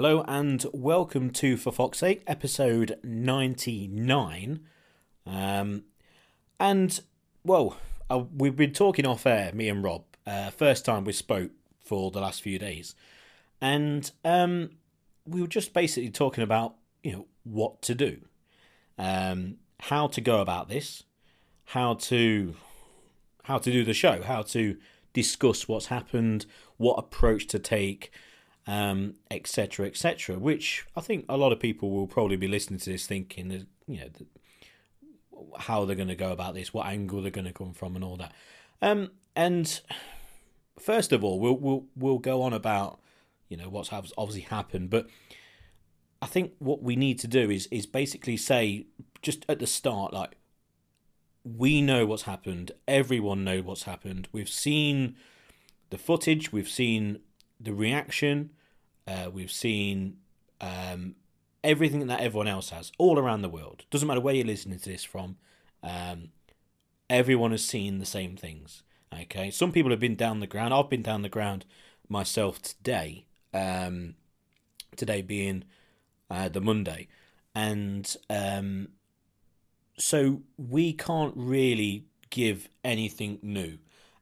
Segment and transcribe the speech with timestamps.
[0.00, 4.60] Hello and welcome to For Fox's Sake, episode 99.
[5.26, 5.82] Um,
[6.60, 7.00] and,
[7.42, 7.76] well,
[8.08, 11.50] uh, we've been talking off air, me and Rob, uh, first time we spoke
[11.84, 12.94] for the last few days.
[13.60, 14.70] And um,
[15.26, 18.20] we were just basically talking about, you know, what to do,
[18.98, 21.02] um, how to go about this,
[21.64, 22.54] how to
[23.42, 24.76] how to do the show, how to
[25.12, 28.12] discuss what's happened, what approach to take,
[28.68, 29.86] um, etc.
[29.86, 33.48] Et which I think a lot of people will probably be listening to this thinking,
[33.48, 34.10] that, you know,
[35.58, 38.04] how they're going to go about this, what angle they're going to come from, and
[38.04, 38.32] all that.
[38.82, 39.80] Um, and
[40.78, 43.00] first of all, we'll we'll we'll go on about
[43.48, 45.08] you know what's obviously happened, but
[46.20, 48.86] I think what we need to do is is basically say
[49.22, 50.36] just at the start, like
[51.42, 52.72] we know what's happened.
[52.86, 54.28] Everyone knows what's happened.
[54.30, 55.16] We've seen
[55.88, 56.52] the footage.
[56.52, 57.20] We've seen
[57.58, 58.50] the reaction.
[59.08, 60.18] Uh, we've seen
[60.60, 61.14] um,
[61.64, 63.84] everything that everyone else has all around the world.
[63.90, 65.36] Doesn't matter where you're listening to this from.
[65.82, 66.30] Um,
[67.08, 68.82] everyone has seen the same things.
[69.22, 70.74] Okay, some people have been down the ground.
[70.74, 71.64] I've been down the ground
[72.08, 73.24] myself today.
[73.54, 74.14] Um,
[74.96, 75.64] today being
[76.30, 77.08] uh, the Monday,
[77.54, 78.88] and um,
[79.96, 83.78] so we can't really give anything new.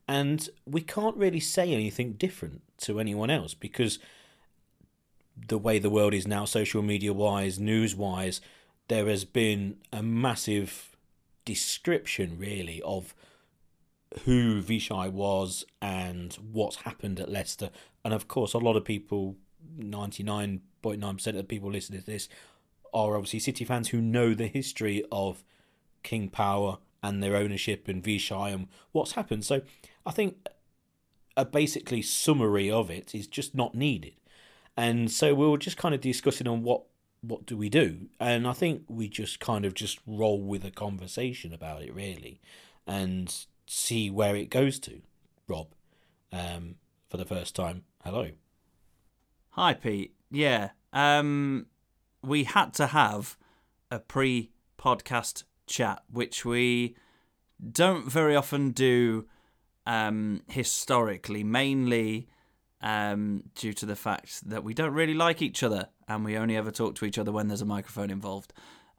[0.09, 3.99] And we can't really say anything different to anyone else because
[5.37, 8.41] the way the world is now, social media wise, news wise,
[8.89, 10.97] there has been a massive
[11.45, 13.15] description, really, of
[14.25, 17.71] who Vichai was and what's happened at Leicester.
[18.05, 19.37] And of course, a lot of people,
[19.79, 22.29] 99.9% of the people listening to this,
[22.95, 25.45] are obviously City fans who know the history of
[26.03, 29.45] King Power and their ownership and Vichai and what's happened.
[29.45, 29.63] So
[30.07, 30.49] I think
[31.37, 34.15] a basically summary of it is just not needed.
[34.77, 36.83] And so we were just kind of discussing on what
[37.23, 38.09] what do we do?
[38.21, 42.41] And I think we just kind of just roll with a conversation about it really
[42.87, 43.35] and
[43.67, 45.01] see where it goes to.
[45.49, 45.69] Rob,
[46.33, 46.77] um,
[47.09, 47.83] for the first time.
[48.05, 48.31] Hello.
[49.51, 50.15] Hi Pete.
[50.31, 50.71] Yeah.
[50.93, 51.67] Um
[52.23, 53.37] we had to have
[53.91, 56.97] a pre podcast chat, which we
[57.73, 59.27] don't very often do
[59.87, 62.29] um, historically, mainly
[62.81, 66.57] um, due to the fact that we don't really like each other and we only
[66.57, 68.53] ever talk to each other when there's a microphone involved.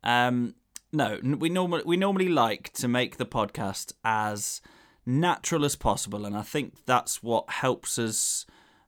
[0.04, 0.56] Um,
[0.92, 4.62] no, we normally we normally like to make the podcast as
[5.06, 8.46] natural as possible, and I think that's what helps us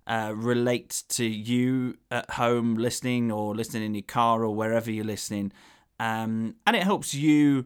[0.08, 5.06] uh, relate to you at home listening or listening in your car or wherever you're
[5.06, 5.52] listening
[6.00, 7.66] um, and it helps you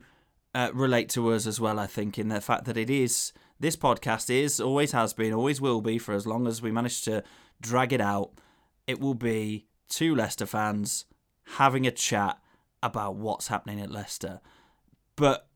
[0.55, 1.79] uh, relate to us as well.
[1.79, 3.31] I think in the fact that it is
[3.63, 7.01] this podcast is always has been, always will be for as long as we manage
[7.03, 7.23] to
[7.61, 8.31] drag it out.
[8.87, 11.05] It will be two Leicester fans
[11.55, 12.37] having a chat
[12.81, 14.41] about what's happening at Leicester,
[15.15, 15.47] but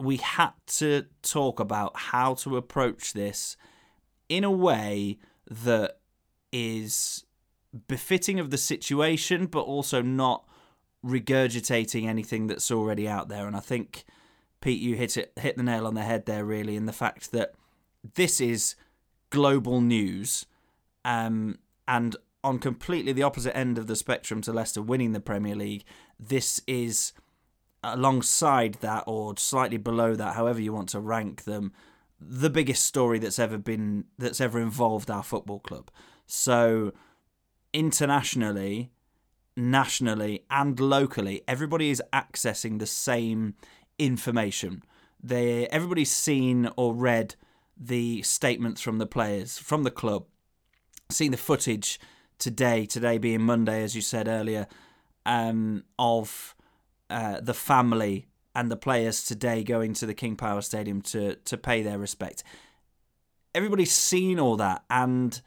[0.00, 3.56] we had to talk about how to approach this
[4.28, 5.18] in a way
[5.48, 5.98] that
[6.52, 7.24] is
[7.86, 10.44] befitting of the situation, but also not
[11.04, 13.46] regurgitating anything that's already out there.
[13.46, 14.04] And I think
[14.60, 17.32] Pete, you hit it hit the nail on the head there, really, in the fact
[17.32, 17.54] that
[18.14, 18.74] this is
[19.30, 20.46] global news,
[21.04, 25.56] um, and on completely the opposite end of the spectrum to Leicester winning the Premier
[25.56, 25.84] League,
[26.18, 27.12] this is
[27.82, 31.72] alongside that or slightly below that, however you want to rank them,
[32.20, 35.90] the biggest story that's ever been that's ever involved our football club.
[36.26, 36.92] So
[37.72, 38.90] internationally,
[39.56, 43.54] nationally and locally, everybody is accessing the same
[43.98, 44.82] information.
[45.22, 47.34] They everybody's seen or read
[47.76, 50.26] the statements from the players from the club,
[51.10, 51.98] seen the footage
[52.38, 52.86] today.
[52.86, 54.66] Today being Monday, as you said earlier,
[55.24, 56.54] um, of
[57.10, 61.56] uh, the family and the players today going to the King Power Stadium to to
[61.56, 62.42] pay their respect.
[63.54, 65.40] Everybody's seen all that and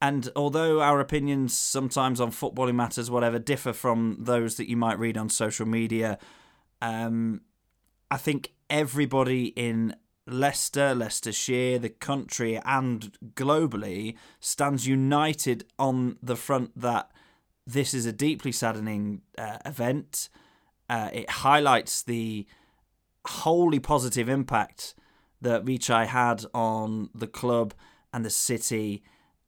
[0.00, 4.98] and although our opinions sometimes on footballing matters, whatever, differ from those that you might
[4.98, 6.18] read on social media,
[6.80, 7.40] um,
[8.10, 9.94] I think everybody in
[10.26, 17.10] Leicester, Leicestershire, the country, and globally stands united on the front that
[17.66, 20.28] this is a deeply saddening uh, event.
[20.88, 22.46] Uh, it highlights the
[23.26, 24.94] wholly positive impact
[25.40, 27.74] that Vichai had on the club
[28.12, 29.02] and the city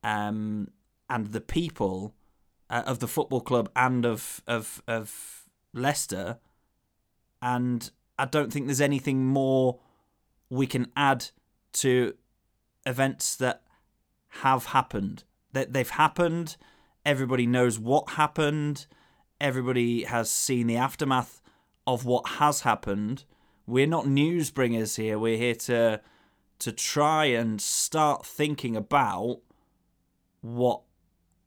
[0.04, 0.68] um,
[1.08, 2.14] and the people
[2.68, 6.38] uh, of the football club and of of of Leicester,
[7.42, 7.90] and
[8.20, 9.80] I don't think there's anything more
[10.50, 11.30] we can add
[11.74, 12.14] to
[12.84, 13.62] events that
[14.42, 15.24] have happened.
[15.52, 16.56] That they've happened.
[17.06, 18.86] Everybody knows what happened.
[19.40, 21.40] Everybody has seen the aftermath
[21.86, 23.24] of what has happened.
[23.66, 25.18] We're not news bringers here.
[25.18, 26.00] We're here to
[26.58, 29.40] to try and start thinking about
[30.42, 30.82] what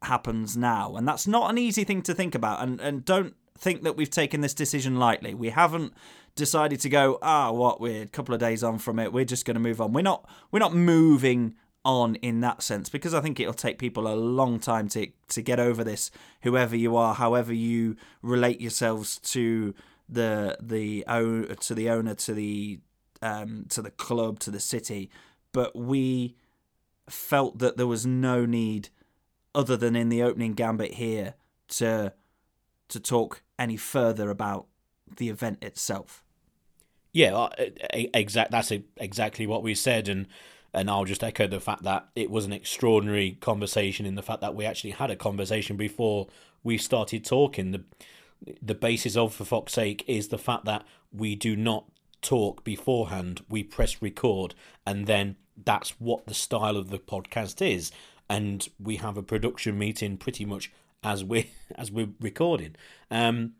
[0.01, 0.95] happens now.
[0.95, 2.63] And that's not an easy thing to think about.
[2.63, 5.35] And and don't think that we've taken this decision lightly.
[5.35, 5.93] We haven't
[6.35, 9.13] decided to go, ah, what we're a couple of days on from it.
[9.13, 9.93] We're just going to move on.
[9.93, 14.07] We're not we're not moving on in that sense because I think it'll take people
[14.07, 16.11] a long time to to get over this.
[16.41, 19.73] Whoever you are, however you relate yourselves to
[20.09, 21.03] the the
[21.59, 22.79] to the owner, to the
[23.21, 25.09] um, to the club, to the city,
[25.51, 26.35] but we
[27.09, 28.89] felt that there was no need
[29.55, 31.35] other than in the opening gambit here
[31.67, 32.13] to
[32.89, 34.67] to talk any further about
[35.17, 36.23] the event itself.
[37.11, 37.49] Yeah,
[37.93, 38.51] exact.
[38.51, 40.27] That's exactly what we said, and
[40.73, 44.41] and I'll just echo the fact that it was an extraordinary conversation in the fact
[44.41, 46.27] that we actually had a conversation before
[46.63, 47.71] we started talking.
[47.71, 47.83] The
[48.61, 51.85] the basis of for Fox's sake is the fact that we do not
[52.21, 53.45] talk beforehand.
[53.47, 54.55] We press record,
[54.85, 57.91] and then that's what the style of the podcast is.
[58.29, 60.71] And we have a production meeting pretty much
[61.03, 62.75] as we as we're recording.
[63.11, 63.53] Um,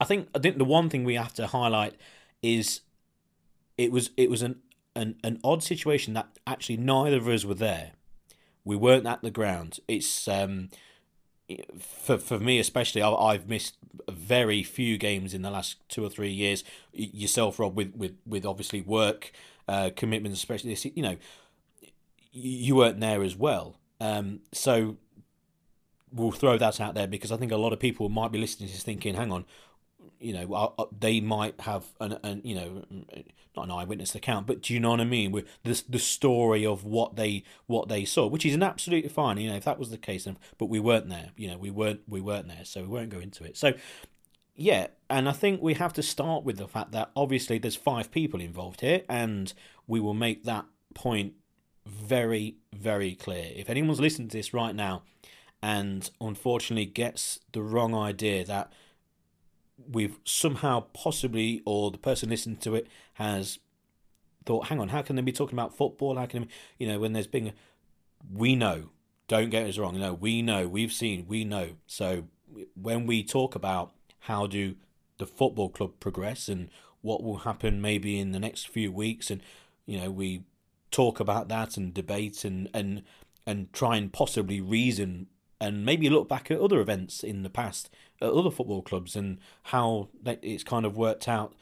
[0.00, 1.94] I think I think the one thing we have to highlight
[2.42, 2.80] is
[3.78, 4.60] it was it was an
[4.96, 7.92] an, an odd situation that actually neither of us were there.
[8.64, 9.80] We weren't at the ground.
[9.88, 10.70] It's um,
[11.78, 13.02] for for me especially.
[13.02, 13.76] I've missed
[14.08, 16.64] very few games in the last two or three years.
[16.92, 19.32] Yourself, Rob, with with with obviously work
[19.68, 20.84] uh, commitments, especially this.
[20.84, 21.16] You know,
[22.32, 23.78] you weren't there as well.
[24.00, 24.96] Um, so
[26.12, 28.68] we'll throw that out there because I think a lot of people might be listening
[28.68, 29.44] to this thinking, "Hang on,
[30.24, 32.84] you know, uh, uh, they might have an, an you know,
[33.56, 35.32] not an eyewitness account, but do you know what I mean?
[35.32, 39.38] With the the story of what they what they saw, which is an absolutely fine.
[39.38, 40.26] You know, if that was the case,
[40.58, 41.30] but we weren't there.
[41.36, 43.56] You know, we weren't we weren't there, so we won't go into it.
[43.56, 43.74] So.
[44.56, 48.12] Yeah, and I think we have to start with the fact that obviously there's five
[48.12, 49.52] people involved here, and
[49.88, 51.32] we will make that point
[51.84, 53.50] very, very clear.
[53.54, 55.02] If anyone's listening to this right now
[55.62, 58.70] and unfortunately gets the wrong idea that
[59.90, 63.58] we've somehow possibly, or the person listening to it has
[64.46, 66.16] thought, hang on, how can they be talking about football?
[66.16, 66.48] How can they,
[66.78, 67.52] you know, when there's been,
[68.32, 68.90] we know,
[69.26, 71.70] don't get us wrong, no, we know, we've seen, we know.
[71.86, 72.24] So
[72.74, 74.76] when we talk about how do
[75.18, 76.68] the football club progress and
[77.00, 79.42] what will happen maybe in the next few weeks, and
[79.86, 80.44] you know, we
[80.90, 83.02] talk about that and debate and and
[83.46, 85.26] and try and possibly reason
[85.60, 89.38] and maybe look back at other events in the past at other football clubs and
[89.64, 91.54] how it's kind of worked out.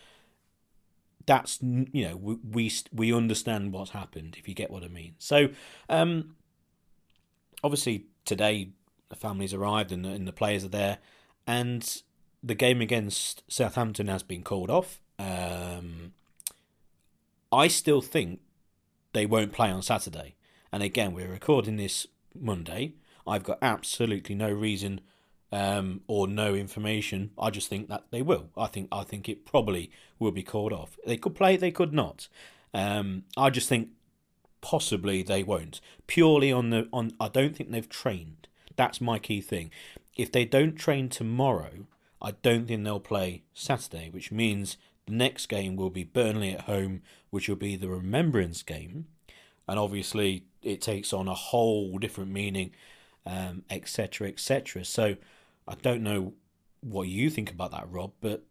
[1.25, 5.15] That's you know we we, understand what's happened if you get what I mean.
[5.19, 5.51] So
[5.89, 6.35] um,
[7.63, 8.71] obviously today
[9.09, 10.99] the families arrived and the, and the players are there,
[11.47, 12.03] and
[12.43, 15.01] the game against Southampton has been called off.
[15.19, 16.13] Um,
[17.53, 18.41] I still think
[19.13, 20.35] they won't play on Saturday.
[20.73, 22.95] And again, we're recording this Monday.
[23.27, 25.03] I've got absolutely no reason
[25.53, 27.31] um, or no information.
[27.39, 28.49] I just think that they will.
[28.57, 30.99] I think I think it probably will be called off.
[31.07, 32.29] They could play, they could not.
[32.75, 33.91] Um, I just think
[34.63, 35.81] possibly they won't.
[36.07, 38.49] Purely on the on, I don't think they've trained.
[38.77, 39.71] That's my key thing.
[40.17, 41.87] If they don't train tomorrow,
[42.21, 46.63] I don't think they'll play Saturday, which means the next game will be Burnley at
[46.63, 49.07] home, which will be the remembrance game,
[49.69, 52.71] and obviously it takes on a whole different meaning
[53.27, 54.81] etc., um, etc.
[54.81, 55.17] Et so
[55.67, 56.35] I don't know
[56.81, 58.45] what you think about that, Rob, but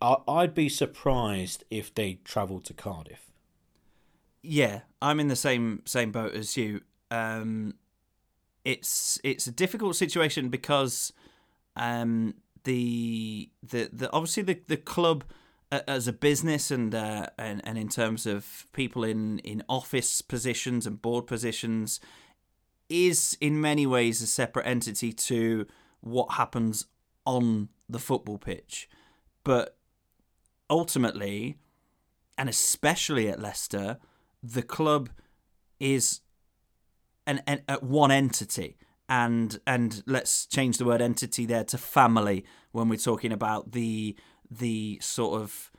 [0.00, 3.30] I, I'd be surprised if they travelled to Cardiff.
[4.42, 6.82] Yeah, I'm in the same same boat as you.
[7.10, 7.74] Um,
[8.64, 11.12] it's it's a difficult situation because
[11.76, 15.24] um, the the the obviously the the club
[15.70, 20.86] as a business and uh, and and in terms of people in in office positions
[20.86, 22.00] and board positions
[22.88, 25.66] is in many ways a separate entity to
[26.04, 26.86] what happens
[27.24, 28.88] on the football pitch.
[29.42, 29.76] But
[30.68, 31.56] ultimately,
[32.36, 33.98] and especially at Leicester,
[34.42, 35.10] the club
[35.80, 36.20] is
[37.26, 38.76] an, an, an one entity.
[39.08, 44.16] And and let's change the word entity there to family when we're talking about the
[44.50, 45.70] the sort of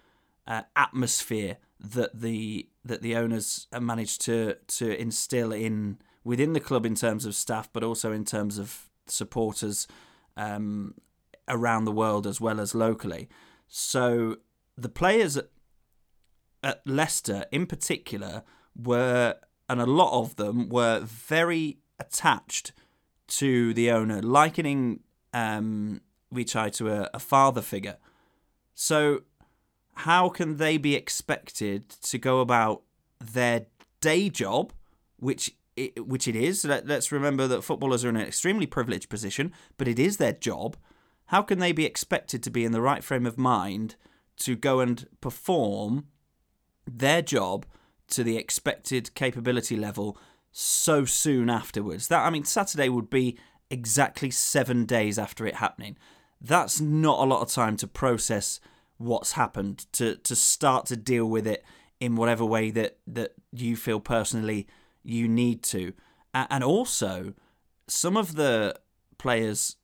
[0.46, 6.86] uh, atmosphere that the that the owners managed to to instill in within the club
[6.86, 9.88] in terms of staff, but also in terms of supporters
[10.38, 10.96] um,
[11.48, 13.30] around the world as well as locally.
[13.68, 14.38] So
[14.78, 18.44] the players at, Leicester, in particular,
[18.76, 19.36] were
[19.70, 22.72] and a lot of them were very attached
[23.28, 25.02] to the owner, likening
[25.34, 26.02] um,
[26.34, 27.98] Vichai to a, a father figure.
[28.74, 29.22] So,
[30.00, 32.84] how can they be expected to go about
[33.20, 33.68] their
[34.02, 34.74] day job,
[35.18, 36.66] which it, which it is?
[36.66, 40.34] Let, let's remember that footballers are in an extremely privileged position, but it is their
[40.34, 40.78] job.
[41.28, 43.96] How can they be expected to be in the right frame of mind
[44.38, 46.08] to go and perform
[46.86, 47.66] their job
[48.10, 50.18] to the expected capability level
[50.52, 52.08] so soon afterwards?
[52.08, 53.38] That I mean, Saturday would be
[53.70, 55.98] exactly seven days after it happening.
[56.40, 58.60] That's not a lot of time to process
[58.98, 61.64] what's happened, to to start to deal with it
[62.00, 64.68] in whatever way that that you feel personally
[65.06, 65.94] you need to,
[66.34, 67.34] and also
[67.88, 68.76] some of the
[69.18, 69.78] players.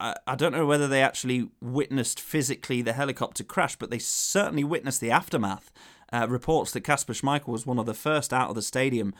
[0.00, 5.00] I, don't know whether they actually witnessed physically the helicopter crash, but they certainly witnessed
[5.00, 5.70] the aftermath.
[6.12, 9.14] Uh, reports that Kasper Schmeichel was one of the first out of the stadium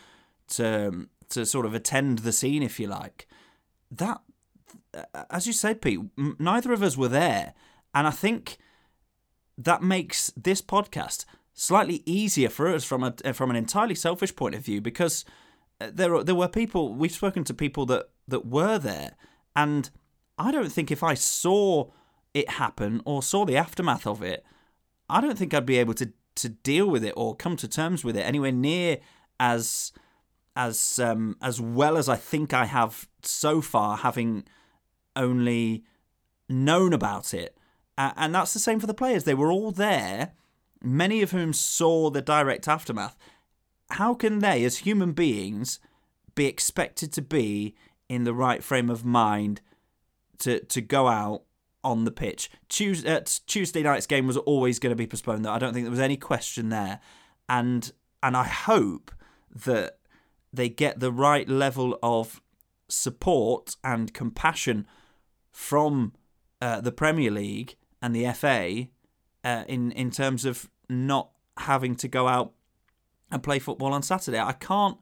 [0.48, 3.26] to to sort of attend the scene, if you like.
[3.90, 4.20] That,
[5.30, 7.54] as you said, Pete, neither of us were there,
[7.94, 8.58] and I think
[9.56, 14.54] that makes this podcast slightly easier for us from a from an entirely selfish point
[14.54, 15.24] of view because
[15.80, 19.16] uh, there there were people we've spoken to people that that were there
[19.54, 19.90] and
[20.38, 21.90] I don't think if I saw
[22.32, 24.44] it happen or saw the aftermath of it
[25.08, 28.04] I don't think I'd be able to to deal with it or come to terms
[28.04, 28.98] with it anywhere near
[29.38, 29.92] as
[30.56, 34.44] as um as well as I think I have so far having
[35.14, 35.84] only
[36.48, 37.56] known about it.
[37.98, 39.24] And that's the same for the players.
[39.24, 40.32] They were all there
[40.82, 43.16] many of whom saw the direct aftermath,
[43.90, 45.78] how can they, as human beings,
[46.34, 47.74] be expected to be
[48.08, 49.60] in the right frame of mind
[50.38, 51.42] to to go out
[51.84, 52.50] on the pitch?
[52.68, 55.44] Tuesday, uh, Tuesday night's game was always going to be postponed.
[55.44, 57.00] Though I don't think there was any question there,
[57.48, 59.10] and and I hope
[59.54, 59.98] that
[60.52, 62.40] they get the right level of
[62.88, 64.86] support and compassion
[65.50, 66.12] from
[66.60, 68.88] uh, the Premier League and the FA
[69.44, 72.52] uh, in in terms of not having to go out
[73.30, 74.40] and play football on Saturday.
[74.40, 74.98] I can't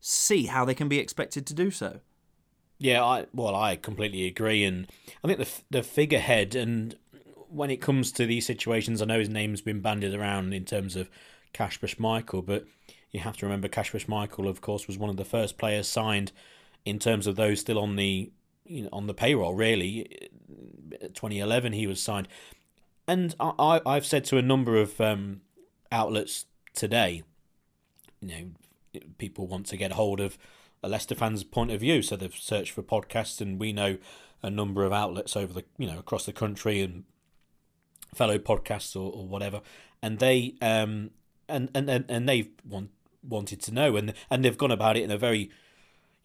[0.00, 2.00] see how they can be expected to do so.
[2.78, 4.90] Yeah, I well, I completely agree, and
[5.22, 6.96] I think the the figurehead and
[7.48, 10.96] when it comes to these situations, I know his name's been bandied around in terms
[10.96, 11.08] of
[11.52, 12.64] Kasper Schmeichel, but
[13.12, 16.32] you have to remember Kasper Schmeichel, of course, was one of the first players signed
[16.84, 18.32] in terms of those still on the
[18.64, 19.54] you know, on the payroll.
[19.54, 20.30] Really,
[21.00, 22.26] 2011 he was signed,
[23.06, 25.42] and I, I've said to a number of um,
[25.92, 27.22] outlets today,
[28.20, 30.38] you know, people want to get hold of
[30.82, 33.98] a Leicester fan's point of view, so they've searched for podcasts, and we know
[34.42, 37.04] a number of outlets over the, you know, across the country and
[38.14, 39.60] fellow podcasts or, or whatever,
[40.02, 41.10] and they um
[41.48, 42.90] and and and, and they've want,
[43.26, 45.50] wanted to know, and and they've gone about it in a very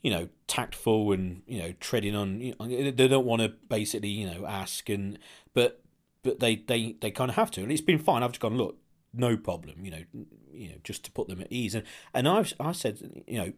[0.02, 4.10] you know tactful and you know treading on you know, they don't want to basically
[4.10, 4.90] you know ask.
[4.90, 5.18] And
[5.54, 5.82] but
[6.24, 8.24] but they they they kind of have to, and it's been fine.
[8.24, 8.78] I've just gone look,
[9.14, 10.04] no problem, you know,
[10.52, 11.76] you know, just to put them at ease.
[11.76, 13.54] And and I've I said, you know,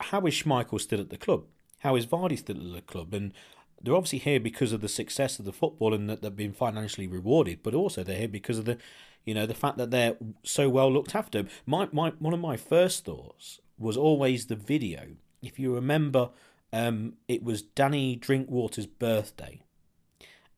[0.00, 1.44] how is Schmeichel still at the club?
[1.80, 3.14] How is Vardy still at the club?
[3.14, 3.32] And
[3.80, 7.06] they're obviously here because of the success of the football and that they've been financially
[7.06, 8.78] rewarded, but also they're here because of the,
[9.24, 11.44] you know, the fact that they're so well looked after.
[11.66, 15.16] My my one of my first thoughts was always the video.
[15.42, 16.30] If you remember,
[16.72, 19.60] um, it was Danny Drinkwater's birthday,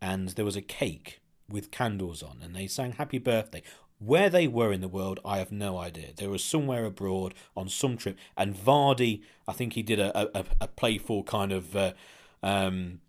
[0.01, 1.20] and there was a cake
[1.51, 3.63] with candles on and they sang happy birthday.
[3.99, 6.15] Where they were in the world, I have no idea.
[6.17, 10.45] They were somewhere abroad on some trip, and Vardy, I think he did a, a,
[10.63, 11.93] a playful kind of uh,
[12.43, 13.01] um,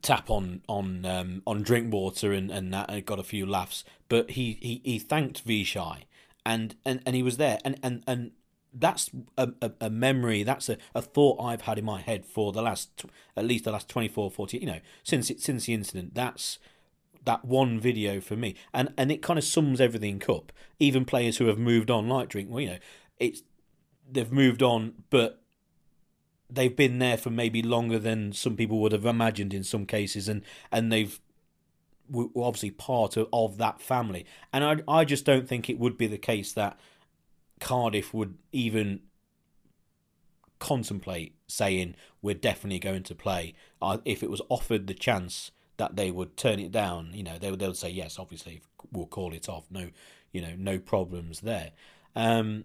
[0.00, 3.82] tap on on um, on Drinkwater and and that and got a few laughs.
[4.08, 6.02] But he he, he thanked Vichai,
[6.46, 8.30] and, and and he was there, and and and
[8.72, 12.52] that's a, a, a, memory that's a, a thought i've had in my head for
[12.52, 13.04] the last
[13.36, 16.58] at least the last 24 40 you know since it since the incident that's
[17.24, 20.52] that one video for me, and and it kind of sums everything up.
[20.78, 22.78] Even players who have moved on, like Drink, well, you know,
[23.18, 23.42] it's
[24.10, 25.42] they've moved on, but
[26.50, 30.28] they've been there for maybe longer than some people would have imagined in some cases,
[30.28, 31.20] and and they've
[32.10, 34.24] were obviously part of, of that family.
[34.52, 36.78] And I I just don't think it would be the case that
[37.60, 39.00] Cardiff would even
[40.58, 45.96] contemplate saying we're definitely going to play uh, if it was offered the chance that
[45.96, 47.10] they would turn it down.
[47.12, 48.60] You know, they would they would say yes, obviously
[48.92, 49.64] we'll call it off.
[49.70, 49.88] No,
[50.32, 51.70] you know, no problems there.
[52.14, 52.64] Um,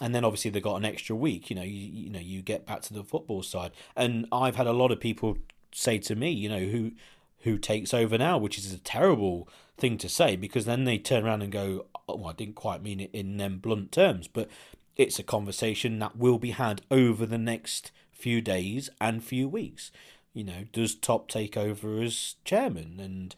[0.00, 1.50] and then obviously they got an extra week.
[1.50, 4.66] You know, you, you know you get back to the football side, and I've had
[4.66, 5.36] a lot of people
[5.72, 6.92] say to me, you know, who
[7.40, 11.24] who takes over now, which is a terrible thing to say because then they turn
[11.24, 14.48] around and go, oh, I didn't quite mean it in them blunt terms, but
[14.96, 19.90] it's a conversation that will be had over the next few days and few weeks.
[20.34, 23.34] You know, does Top take over as chairman, and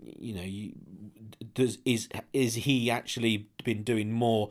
[0.00, 4.50] you know, does is is he actually been doing more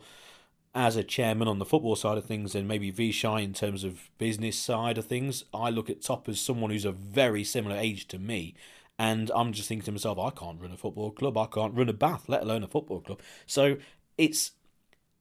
[0.74, 4.10] as a chairman on the football side of things than maybe Vichai in terms of
[4.18, 5.44] business side of things?
[5.54, 8.54] I look at Top as someone who's a very similar age to me.
[8.98, 11.38] And I'm just thinking to myself, I can't run a football club.
[11.38, 13.20] I can't run a bath, let alone a football club.
[13.46, 13.76] So
[14.16, 14.52] it's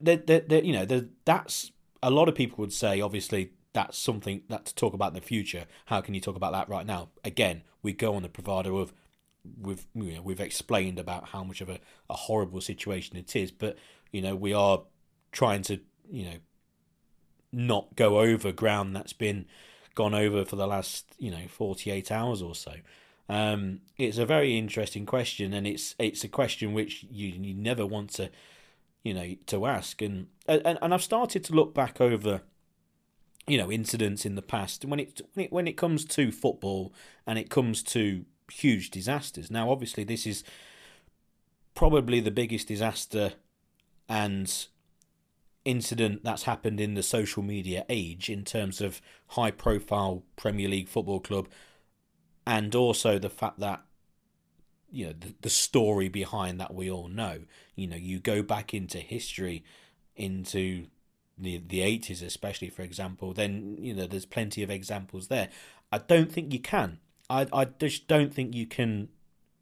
[0.01, 0.85] that you know
[1.25, 1.71] that's
[2.03, 5.21] a lot of people would say obviously that's something that to talk about in the
[5.21, 5.65] future.
[5.85, 7.09] How can you talk about that right now?
[7.23, 8.93] Again we go on the bravado of
[9.61, 13.51] we've you know, we've explained about how much of a, a horrible situation it is
[13.51, 13.77] but
[14.11, 14.81] you know we are
[15.31, 16.37] trying to you know
[17.53, 19.45] not go over ground that's been
[19.95, 22.73] gone over for the last you know 48 hours or so.
[23.29, 27.85] Um, it's a very interesting question and it's it's a question which you, you never
[27.85, 28.29] want to
[29.07, 30.01] you know, to ask.
[30.01, 32.41] And and, and I've started to look back over,
[33.47, 36.93] you know, incidents in the past when it when it when it comes to football
[37.25, 39.49] and it comes to huge disasters.
[39.49, 40.43] Now, obviously, this is
[41.73, 43.33] probably the biggest disaster
[44.09, 44.67] and
[45.63, 50.87] incident that's happened in the social media age in terms of high profile Premier League
[50.87, 51.47] football club
[52.45, 53.81] and also the fact that
[54.89, 57.41] you know the, the story behind that we all know
[57.75, 59.63] you know you go back into history
[60.15, 60.87] into
[61.37, 65.49] the the 80s especially for example then you know there's plenty of examples there.
[65.91, 66.99] I don't think you can.
[67.29, 69.09] I i just don't think you can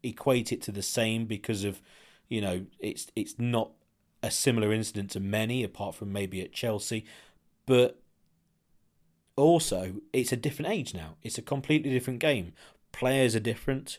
[0.02, 1.80] equate it to the same because of
[2.28, 3.70] you know it's it's not
[4.22, 7.04] a similar incident to many apart from maybe at chelsea.
[7.66, 8.00] But
[9.36, 11.16] also it's a different age now.
[11.22, 12.52] It's a completely different game.
[12.92, 13.98] Players are different.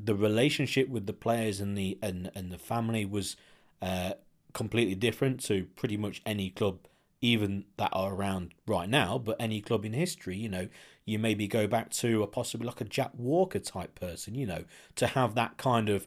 [0.00, 3.36] The relationship with the players and the and, and the family was
[3.82, 4.12] uh,
[4.52, 6.78] completely different to pretty much any club
[7.20, 10.68] even that are around right now but any club in history you know
[11.04, 14.64] you maybe go back to a possibly like a Jack Walker type person you know
[14.96, 16.06] to have that kind of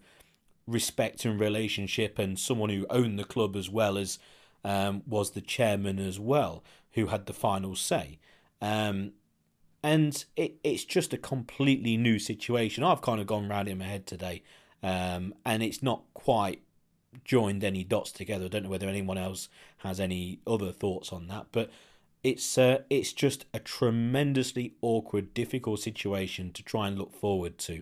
[0.67, 4.19] respect and relationship and someone who owned the club as well as
[4.63, 8.19] um, was the chairman as well who had the final say
[8.61, 9.13] um,
[9.83, 12.83] and it, it's just a completely new situation.
[12.83, 14.43] I've kind of gone round in my head today,
[14.83, 16.61] um, and it's not quite
[17.23, 18.45] joined any dots together.
[18.45, 21.69] I don't know whether anyone else has any other thoughts on that, but
[22.23, 27.81] it's uh, it's just a tremendously awkward, difficult situation to try and look forward to,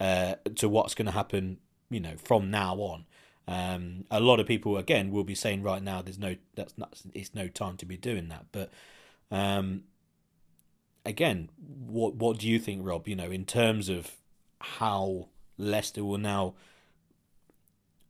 [0.00, 1.58] uh, to what's going to happen.
[1.90, 3.06] You know, from now on.
[3.50, 7.00] Um, a lot of people again will be saying right now, there's no that's not
[7.14, 8.70] it's no time to be doing that, but
[9.30, 9.84] um,
[11.04, 13.08] again, what what do you think, Rob?
[13.08, 14.12] You know, in terms of
[14.60, 16.54] how Leicester will now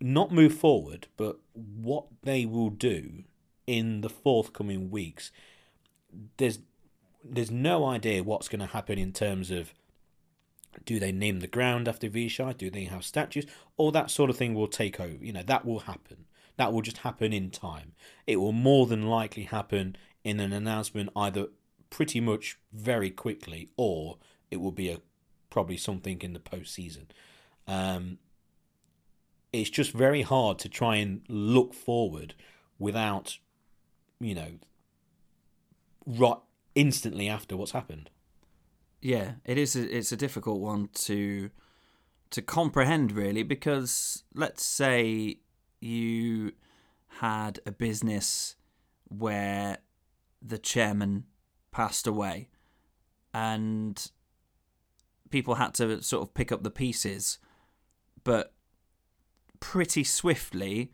[0.00, 3.24] not move forward, but what they will do
[3.66, 5.30] in the forthcoming weeks.
[6.36, 6.60] There's
[7.24, 9.74] there's no idea what's going to happen in terms of
[10.84, 12.56] do they name the ground after Vichai?
[12.56, 13.46] Do they have statues?
[13.76, 15.24] All that sort of thing will take over.
[15.24, 16.26] You know, that will happen.
[16.56, 17.92] That will just happen in time.
[18.26, 21.48] It will more than likely happen in an announcement either
[21.90, 24.18] pretty much very quickly, or
[24.50, 25.00] it will be a
[25.50, 27.06] probably something in the postseason.
[27.66, 28.18] Um,
[29.52, 32.34] it's just very hard to try and look forward
[32.78, 33.38] without,
[34.20, 34.52] you know,
[36.06, 36.38] right
[36.74, 38.10] instantly after what's happened.
[39.00, 39.76] Yeah, it is.
[39.76, 41.50] A, it's a difficult one to
[42.30, 45.38] to comprehend, really, because let's say
[45.80, 46.52] you
[47.20, 48.56] had a business
[49.04, 49.78] where
[50.42, 51.24] the chairman
[51.70, 52.48] passed away,
[53.32, 54.10] and
[55.30, 57.38] people had to sort of pick up the pieces,
[58.24, 58.52] but
[59.60, 60.90] pretty swiftly,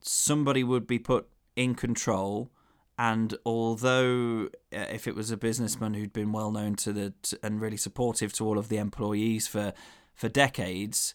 [0.00, 2.50] somebody would be put in control.
[2.98, 7.60] And although, uh, if it was a businessman who'd been well known to the and
[7.60, 9.72] really supportive to all of the employees for
[10.14, 11.14] for decades,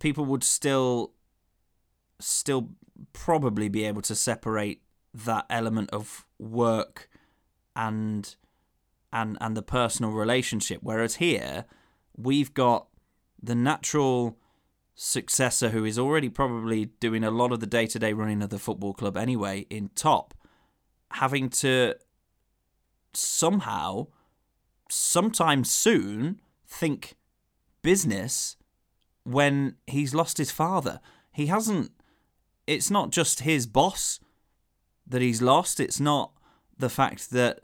[0.00, 1.12] people would still
[2.18, 2.70] still
[3.12, 4.82] probably be able to separate
[5.14, 7.08] that element of work
[7.76, 8.34] and
[9.12, 10.80] and and the personal relationship.
[10.82, 11.66] Whereas here,
[12.16, 12.88] we've got
[13.42, 14.36] the natural
[15.02, 18.50] successor who is already probably doing a lot of the day to day running of
[18.50, 20.34] the football club anyway in top,
[21.12, 21.94] having to
[23.14, 24.06] somehow,
[24.90, 27.14] sometime soon, think
[27.80, 28.56] business
[29.24, 31.00] when he's lost his father.
[31.32, 31.92] He hasn't.
[32.66, 34.20] It's not just his boss
[35.06, 35.80] that he's lost.
[35.80, 36.32] It's not
[36.76, 37.60] the fact that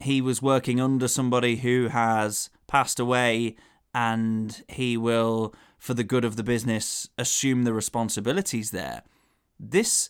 [0.00, 3.54] he was working under somebody who has passed away
[3.94, 9.02] and he will, for the good of the business, assume the responsibilities there.
[9.60, 10.08] This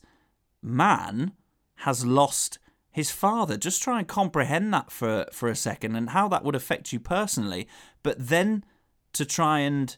[0.62, 1.32] man
[1.78, 2.60] has lost
[2.92, 3.56] his father.
[3.56, 7.00] Just try and comprehend that for for a second and how that would affect you
[7.00, 7.66] personally.
[8.04, 8.64] But then
[9.14, 9.96] to try and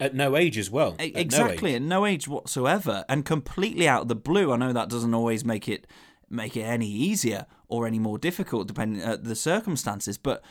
[0.00, 0.96] at no age as well.
[0.98, 4.52] At exactly, no at no age whatsoever, and completely out of the blue.
[4.52, 5.86] I know that doesn't always make it
[6.30, 10.42] make it any easier or any more difficult depending on uh, the circumstances, but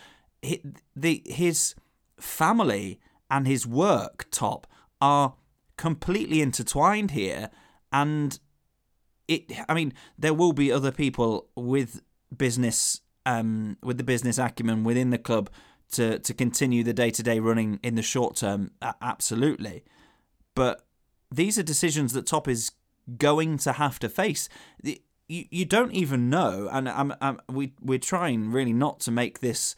[0.96, 1.74] the his
[2.20, 4.68] family and his work top
[5.02, 5.36] are
[5.78, 7.50] completely intertwined here,
[7.92, 8.40] and
[9.28, 9.52] it.
[9.68, 12.02] I mean, there will be other people with
[12.36, 15.50] business, um, with the business acumen within the club
[15.92, 19.84] to to continue the day to day running in the short term, absolutely.
[20.56, 20.86] But
[21.32, 22.72] these are decisions that Top is
[23.18, 24.50] going to have to face.
[24.82, 29.40] You you don't even know, and I'm, I'm we we're trying really not to make
[29.40, 29.76] this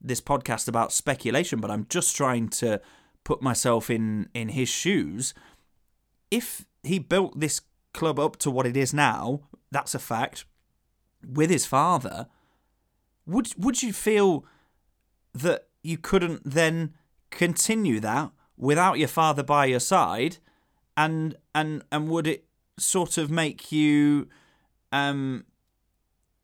[0.00, 2.80] this podcast about speculation, but I'm just trying to
[3.24, 5.34] put myself in in his shoes.
[6.30, 7.60] If he built this
[7.92, 10.44] club up to what it is now, that's a fact.
[11.26, 12.28] With his father,
[13.26, 14.44] would would you feel
[15.34, 16.94] that you couldn't then
[17.30, 20.38] continue that without your father by your side
[20.96, 22.44] and and and would it
[22.78, 24.28] sort of make you
[24.92, 25.44] um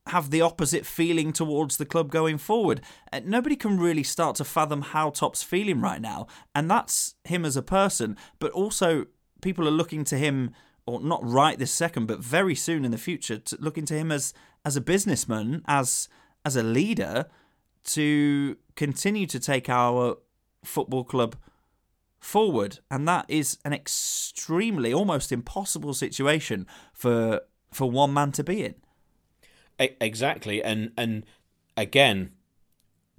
[0.09, 2.81] have the opposite feeling towards the club going forward.
[3.13, 7.45] Uh, nobody can really start to fathom how Top's feeling right now, and that's him
[7.45, 8.17] as a person.
[8.39, 9.07] But also,
[9.43, 10.53] people are looking to him,
[10.87, 14.13] or not right this second, but very soon in the future, to looking to him
[14.13, 14.33] as
[14.65, 16.09] as a businessman, as
[16.45, 17.27] as a leader,
[17.85, 20.19] to continue to take our
[20.65, 21.37] football club
[22.19, 27.41] forward and that is an extremely almost impossible situation for
[27.71, 28.75] for one man to be in
[29.79, 31.25] exactly and and
[31.77, 32.31] again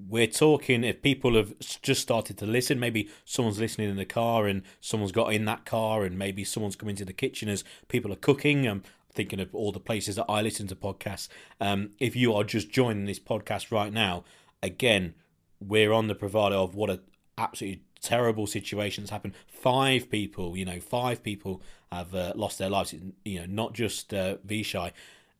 [0.09, 4.45] we're talking if people have just started to listen maybe someone's listening in the car
[4.47, 8.11] and someone's got in that car and maybe someone's coming to the kitchen as people
[8.11, 11.27] are cooking i'm thinking of all the places that i listen to podcasts
[11.59, 14.23] um, if you are just joining this podcast right now
[14.61, 15.15] again,
[15.59, 16.99] we're on the bravado of what a
[17.37, 19.33] absolutely terrible situation that's happened.
[19.47, 22.93] Five people, you know, five people have uh, lost their lives.
[23.25, 24.91] You know, not just uh, Vichai,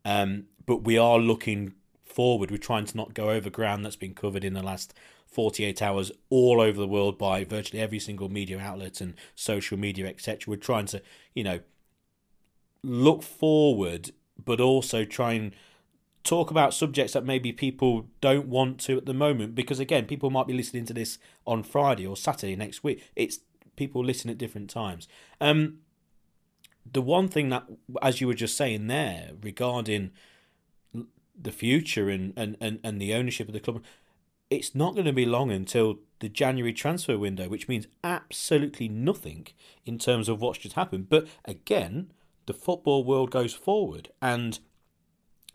[0.06, 2.52] um, but we are looking forward.
[2.52, 4.94] We're trying to not go over ground that's been covered in the last
[5.26, 10.06] 48 hours all over the world by virtually every single media outlet and social media,
[10.08, 10.52] etc.
[10.52, 11.02] We're trying to,
[11.34, 11.60] you know,
[12.84, 14.12] look forward,
[14.44, 15.54] but also try and
[16.24, 20.30] talk about subjects that maybe people don't want to at the moment because again people
[20.30, 23.40] might be listening to this on friday or saturday next week it's
[23.78, 25.08] people listen at different times
[25.40, 25.78] um
[26.92, 27.64] the one thing that
[28.02, 30.12] as you were just saying there regarding
[31.40, 33.84] the future and and and, and the ownership of the club
[34.50, 39.48] it's not going to be long until the January transfer window, which means absolutely nothing
[39.86, 41.10] in terms of what's just happened.
[41.10, 42.14] But again,
[42.46, 44.60] the football world goes forward, and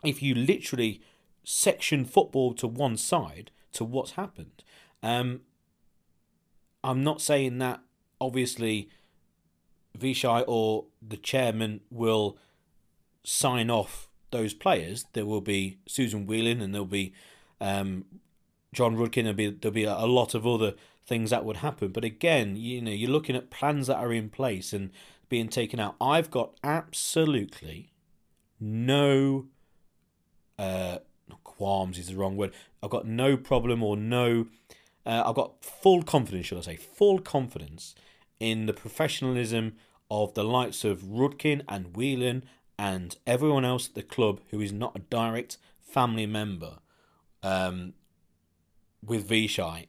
[0.05, 1.01] if you literally
[1.45, 4.63] section football to one side to what's happened.
[5.03, 5.41] Um,
[6.85, 7.81] I'm not saying that
[8.21, 8.89] obviously
[9.99, 12.39] Vichai or the chairman will
[13.25, 15.07] sign off those players.
[15.13, 17.13] There will be Susan Whelan and there'll be
[17.61, 18.05] um,
[18.73, 19.23] John Rudkin.
[19.23, 20.75] There'll be there'll be a, lot of other
[21.07, 21.89] things that would happen.
[21.89, 24.91] But again, you know, you're looking at plans that are in place and
[25.29, 25.95] being taken out.
[26.01, 27.93] I've got absolutely
[28.59, 29.47] no
[30.59, 30.99] uh,
[31.45, 32.53] qualms is the wrong word.
[32.83, 34.47] I've got no problem or no.
[35.05, 37.95] Uh, I've got full confidence, should I say, full confidence
[38.39, 39.75] in the professionalism
[40.11, 42.45] of the likes of Rudkin and Whelan
[42.83, 46.79] and everyone else at the club who is not a direct family member
[47.41, 47.93] um,
[49.07, 49.87] with Vichai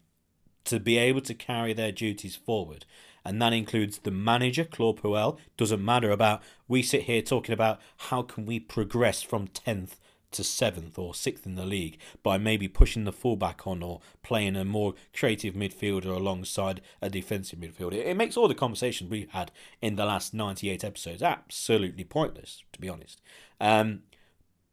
[0.65, 2.85] to be able to carry their duties forward.
[3.25, 5.39] And that includes the manager, Claude Puel.
[5.57, 9.95] Doesn't matter about, we sit here talking about how can we progress from 10th
[10.33, 14.55] to seventh or sixth in the league by maybe pushing the fullback on or playing
[14.55, 17.93] a more creative midfielder alongside a defensive midfielder.
[17.93, 22.79] It makes all the conversation we've had in the last 98 episodes absolutely pointless, to
[22.79, 23.21] be honest.
[23.59, 24.01] Um,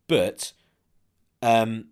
[0.08, 0.52] but
[1.42, 1.86] um,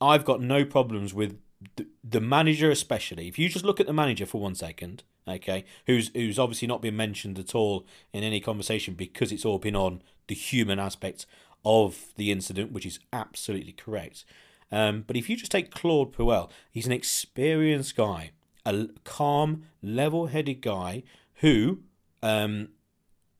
[0.00, 1.38] I've got no problems with
[1.76, 3.28] the, the manager, especially.
[3.28, 6.82] If you just look at the manager for one second, okay, who's who's obviously not
[6.82, 11.26] been mentioned at all in any conversation because it's all been on the human aspect
[11.64, 14.24] of the incident, which is absolutely correct.
[14.70, 18.32] Um, but if you just take Claude Puel, he's an experienced guy,
[18.64, 21.02] a calm, level headed guy
[21.36, 21.80] who
[22.22, 22.68] um,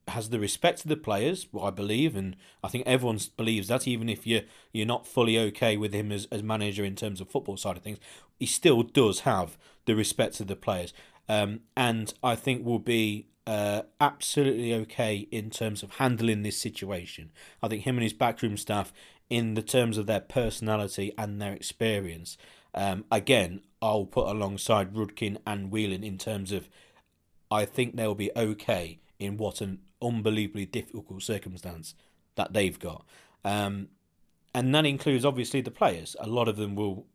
[0.08, 4.08] has the respect of the players, I believe, and I think everyone believes that, even
[4.08, 7.56] if you're, you're not fully okay with him as, as manager in terms of football
[7.56, 7.98] side of things,
[8.38, 9.56] he still does have
[9.86, 10.92] the respect of the players.
[11.28, 17.30] Um, and I think will be uh, absolutely okay in terms of handling this situation.
[17.62, 18.92] I think him and his backroom staff
[19.28, 22.36] in the terms of their personality and their experience.
[22.74, 26.68] Um, again, I'll put alongside Rudkin and Whelan in terms of
[27.50, 31.94] I think they'll be okay in what an unbelievably difficult circumstance
[32.36, 33.04] that they've got.
[33.44, 33.88] Um,
[34.54, 36.16] and that includes obviously the players.
[36.20, 37.06] A lot of them will,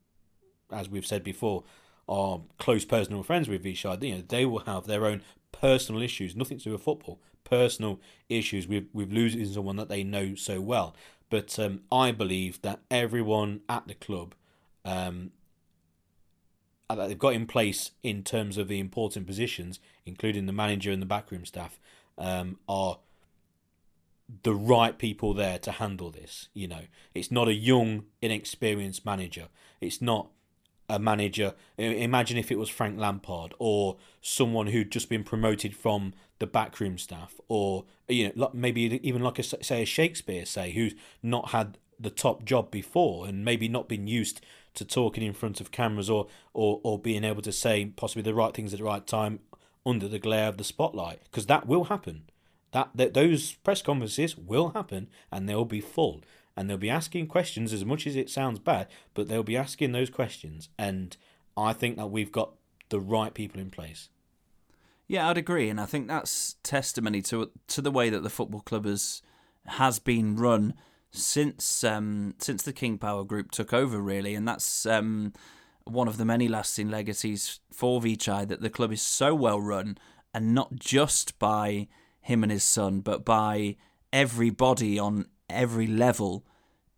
[0.72, 1.64] as we've said before,
[2.10, 4.04] are close personal friends with Vichai.
[4.04, 8.02] You know, they will have their own personal issues, nothing to do with football, personal
[8.28, 10.96] issues with, with losing someone that they know so well.
[11.30, 14.34] But um, I believe that everyone at the club
[14.84, 15.32] um,
[16.90, 21.02] that they've got in place in terms of the important positions, including the manager and
[21.02, 21.80] the backroom staff,
[22.18, 22.98] um, are
[24.44, 26.50] the right people there to handle this.
[26.56, 26.82] You know,
[27.14, 29.50] it's not a young, inexperienced manager.
[29.80, 30.30] It's not
[30.90, 31.54] a manager.
[31.78, 36.98] Imagine if it was Frank Lampard or someone who'd just been promoted from the backroom
[36.98, 41.78] staff, or you know, maybe even like a say a Shakespeare, say who's not had
[42.00, 44.42] the top job before and maybe not been used
[44.74, 48.34] to talking in front of cameras or or or being able to say possibly the
[48.34, 49.40] right things at the right time
[49.86, 52.24] under the glare of the spotlight because that will happen.
[52.72, 56.22] That, that those press conferences will happen and they'll be full
[56.60, 59.94] and they'll be asking questions as much as it sounds bad, but they'll be asking
[59.94, 61.16] those questions and
[61.56, 62.52] I think that we've got
[62.90, 64.10] the right people in place.
[65.08, 68.60] Yeah, I'd agree, and I think that's testimony to to the way that the football
[68.60, 69.22] club has
[69.68, 70.74] has been run
[71.12, 75.34] since um, since the King Power Group took over, really, and that's um,
[75.86, 79.98] one of the many lasting legacies for Vichai that the club is so well run,
[80.34, 81.88] and not just by
[82.22, 83.78] him and his son, but by
[84.14, 86.46] everybody on every level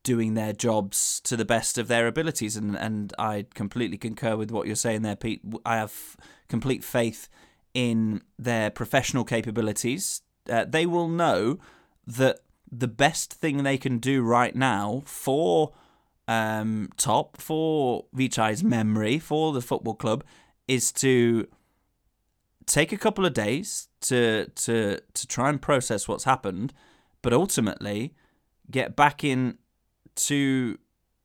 [0.04, 2.56] doing their jobs to the best of their abilities.
[2.56, 5.42] And and I completely concur with what you're saying there, Pete.
[5.66, 7.30] I have complete faith
[7.74, 10.22] in their professional capabilities.
[10.50, 11.60] Uh, they will know
[12.06, 12.40] that
[12.72, 15.72] the best thing they can do right now for
[16.28, 20.24] um, top, for Vichai's memory, for the football club,
[20.68, 21.48] is to
[22.66, 26.74] take a couple of days to to to try and process what's happened,
[27.22, 28.14] but ultimately
[28.70, 29.58] get back in
[30.16, 30.78] to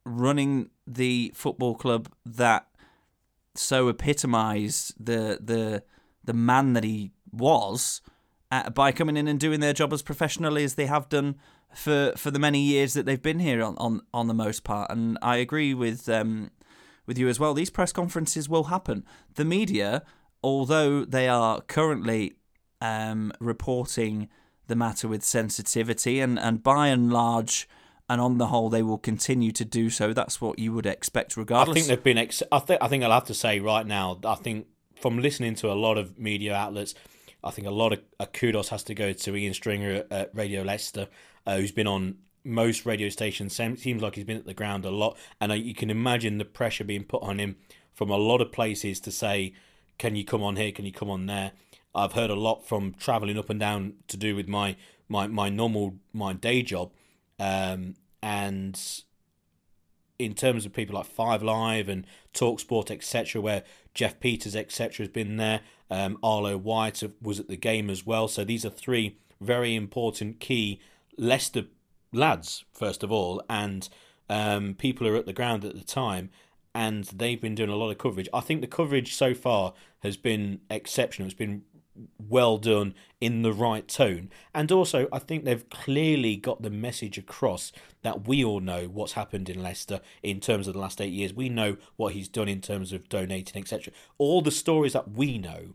[0.04, 2.66] running the football club that
[3.54, 5.82] so epitomized the the
[6.24, 8.00] the man that he was
[8.50, 11.36] uh, by coming in and doing their job as professionally as they have done
[11.74, 14.90] for for the many years that they've been here on on, on the most part.
[14.90, 16.50] And I agree with um,
[17.06, 17.54] with you as well.
[17.54, 19.04] These press conferences will happen.
[19.34, 20.02] The media,
[20.42, 22.34] although they are currently
[22.80, 24.28] um, reporting
[24.66, 27.68] the matter with sensitivity, and, and by and large,
[28.08, 30.12] and on the whole, they will continue to do so.
[30.12, 31.74] That's what you would expect, regardless.
[31.74, 32.18] I think they've been.
[32.18, 32.82] Ex- I think.
[32.82, 34.18] I think I'll have to say right now.
[34.24, 36.94] I think from listening to a lot of media outlets,
[37.42, 40.62] I think a lot of uh, kudos has to go to Ian Stringer at Radio
[40.62, 41.08] Leicester,
[41.46, 43.54] uh, who's been on most radio stations.
[43.54, 46.44] Seems like he's been at the ground a lot, and uh, you can imagine the
[46.44, 47.56] pressure being put on him
[47.92, 49.52] from a lot of places to say,
[49.98, 50.72] "Can you come on here?
[50.72, 51.52] Can you come on there?"
[51.94, 54.76] I've heard a lot from travelling up and down to do with my
[55.08, 56.92] my my normal my day job,
[57.38, 58.80] um, and
[60.18, 63.62] in terms of people like Five Live and Talksport etc., where
[63.94, 65.04] Jeff Peters etc.
[65.04, 65.60] has been there.
[65.90, 68.28] Um, Arlo White was at the game as well.
[68.28, 70.80] So these are three very important key
[71.18, 71.66] Leicester
[72.12, 73.88] lads, first of all, and
[74.28, 76.30] um, people are at the ground at the time,
[76.74, 78.28] and they've been doing a lot of coverage.
[78.34, 81.26] I think the coverage so far has been exceptional.
[81.26, 81.62] It's been
[82.18, 84.30] well done in the right tone.
[84.54, 89.12] And also, I think they've clearly got the message across that we all know what's
[89.12, 91.34] happened in Leicester in terms of the last eight years.
[91.34, 93.92] We know what he's done in terms of donating, etc.
[94.18, 95.74] All the stories that we know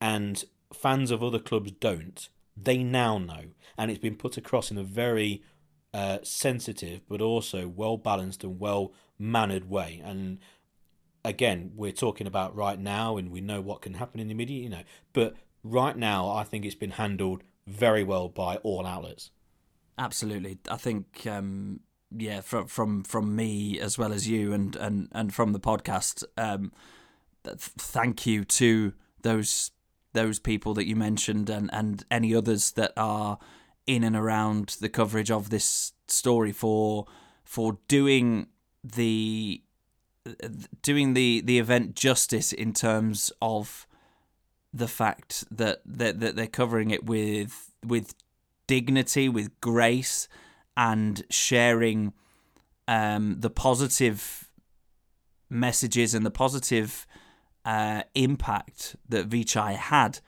[0.00, 3.44] and fans of other clubs don't, they now know.
[3.78, 5.42] And it's been put across in a very
[5.92, 10.02] uh, sensitive but also well balanced and well mannered way.
[10.04, 10.38] And
[11.24, 14.62] again, we're talking about right now, and we know what can happen in the media,
[14.62, 14.82] you know.
[15.12, 19.30] But right now, I think it's been handled very well by all outlets.
[19.96, 21.80] Absolutely, I think um,
[22.16, 26.24] yeah, from from from me as well as you, and and and from the podcast.
[26.36, 26.72] Um,
[27.44, 29.70] thank you to those
[30.12, 33.38] those people that you mentioned, and and any others that are
[33.86, 37.06] in and around the coverage of this story for
[37.44, 38.48] for doing
[38.82, 39.62] the
[40.82, 43.86] doing the the event justice in terms of
[44.72, 48.14] the fact that that, that they're covering it with with
[48.66, 50.28] dignity, with grace,
[50.76, 52.12] and sharing
[52.88, 54.50] um, the positive
[55.50, 57.06] messages and the positive
[57.64, 60.20] uh, impact that Vichai had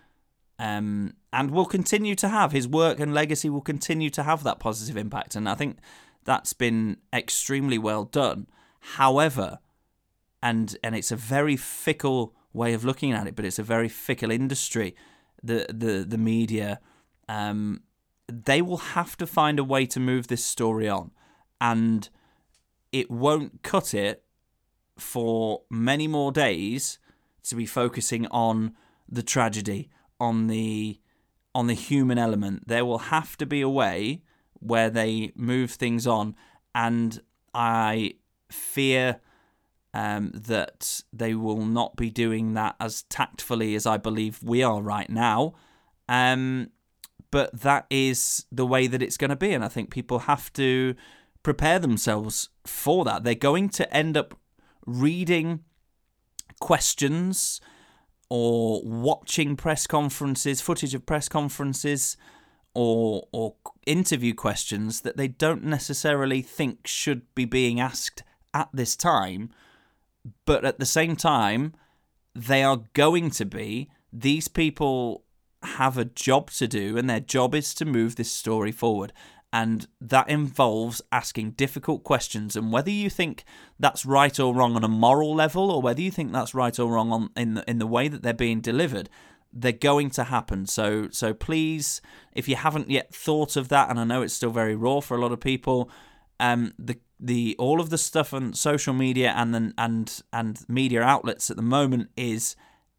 [0.59, 2.53] um, and will continue to have.
[2.53, 5.35] His work and legacy will continue to have that positive impact.
[5.35, 5.79] And I think
[6.25, 8.47] that's been extremely well done.
[8.81, 9.59] However,
[10.47, 13.89] and and it's a very fickle way of looking at it, but it's a very
[13.89, 14.95] fickle industry.
[15.43, 16.79] The the the media,
[17.29, 17.83] um,
[18.29, 21.11] they will have to find a way to move this story on,
[21.61, 22.09] and
[22.93, 24.23] it won't cut it
[24.97, 26.99] for many more days
[27.43, 28.73] to be focusing on
[29.09, 31.01] the tragedy, on the
[31.57, 32.69] on the human element.
[32.69, 34.23] There will have to be a way
[34.61, 36.37] where they move things on,
[36.73, 37.21] and
[37.53, 38.15] I
[38.49, 39.21] fear
[39.97, 44.83] um, that they will not be doing that as tactfully as I believe we are
[44.83, 45.55] right now.
[46.07, 46.69] Um,
[47.31, 50.53] but that is the way that it's going to be, and I think people have
[50.53, 50.95] to
[51.43, 53.25] prepare themselves for that.
[53.25, 54.39] They're going to end up
[54.85, 55.61] reading
[56.61, 57.63] questions
[58.29, 62.19] or watching press conferences, footage of press conferences,
[62.75, 63.55] or or
[63.87, 69.49] interview questions that they don't necessarily think should be being asked at this time,
[70.45, 71.75] but at the same time,
[72.35, 73.91] they are going to be.
[74.12, 75.25] These people
[75.62, 79.12] have a job to do, and their job is to move this story forward
[79.53, 83.45] and that involves asking difficult questions and whether you think
[83.79, 86.93] that's right or wrong on a moral level or whether you think that's right or
[86.93, 89.09] wrong on in the, in the way that they're being delivered
[89.53, 92.01] they're going to happen so so please
[92.33, 95.17] if you haven't yet thought of that and I know it's still very raw for
[95.17, 95.89] a lot of people
[96.41, 101.03] um the the all of the stuff on social media and then and and media
[101.03, 102.57] outlets at the moment is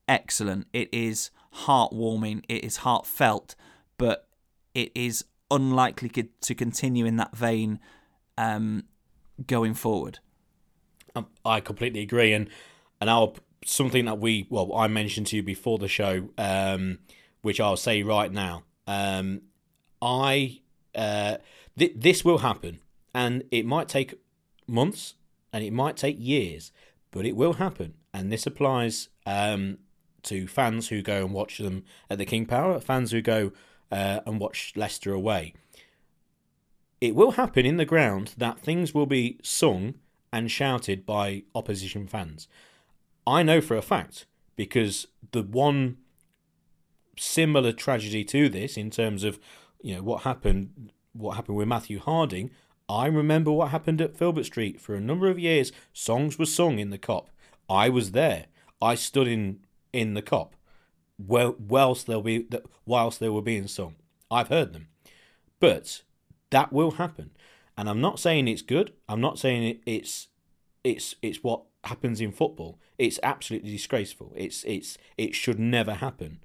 [0.07, 1.29] excellent it is
[1.65, 3.55] heartwarming it is heartfelt
[3.97, 4.27] but
[4.73, 6.09] it is unlikely
[6.41, 7.79] to continue in that vein
[8.37, 8.83] um,
[9.45, 10.19] going forward.
[11.15, 12.49] Um, I completely agree, and
[13.01, 13.33] and our
[13.65, 16.99] something that we well I mentioned to you before the show, um,
[17.41, 18.63] which I'll say right now.
[18.85, 19.41] Um,
[20.01, 20.61] I
[20.93, 21.37] uh,
[21.77, 22.79] th- this will happen,
[23.17, 24.13] and it might take
[24.67, 25.15] months,
[25.51, 26.71] and it might take years,
[27.09, 29.79] but it will happen, and this applies um,
[30.21, 33.53] to fans who go and watch them at the King Power, fans who go
[33.91, 35.55] uh, and watch Leicester away.
[37.01, 39.95] It will happen in the ground that things will be sung
[40.31, 42.47] and shouted by opposition fans.
[43.25, 45.97] I know for a fact because the one
[47.17, 49.39] similar tragedy to this in terms of
[49.81, 52.51] you know what happened what happened with Matthew Harding
[52.89, 56.79] I remember what happened at Filbert Street for a number of years songs were sung
[56.79, 57.27] in the Kop.
[57.69, 58.45] I was there
[58.81, 59.59] I stood in
[59.93, 60.51] in the Kop.
[61.17, 62.47] well, whilst they'll be
[62.85, 63.95] whilst they were being sung.
[64.29, 64.89] I've heard them,
[65.59, 66.03] but
[66.49, 67.31] that will happen,
[67.77, 68.93] and I'm not saying it's good.
[69.07, 70.27] I'm not saying it's
[70.83, 72.79] it's it's what happens in football.
[72.97, 74.33] It's absolutely disgraceful.
[74.35, 76.39] It's it's it should never happen,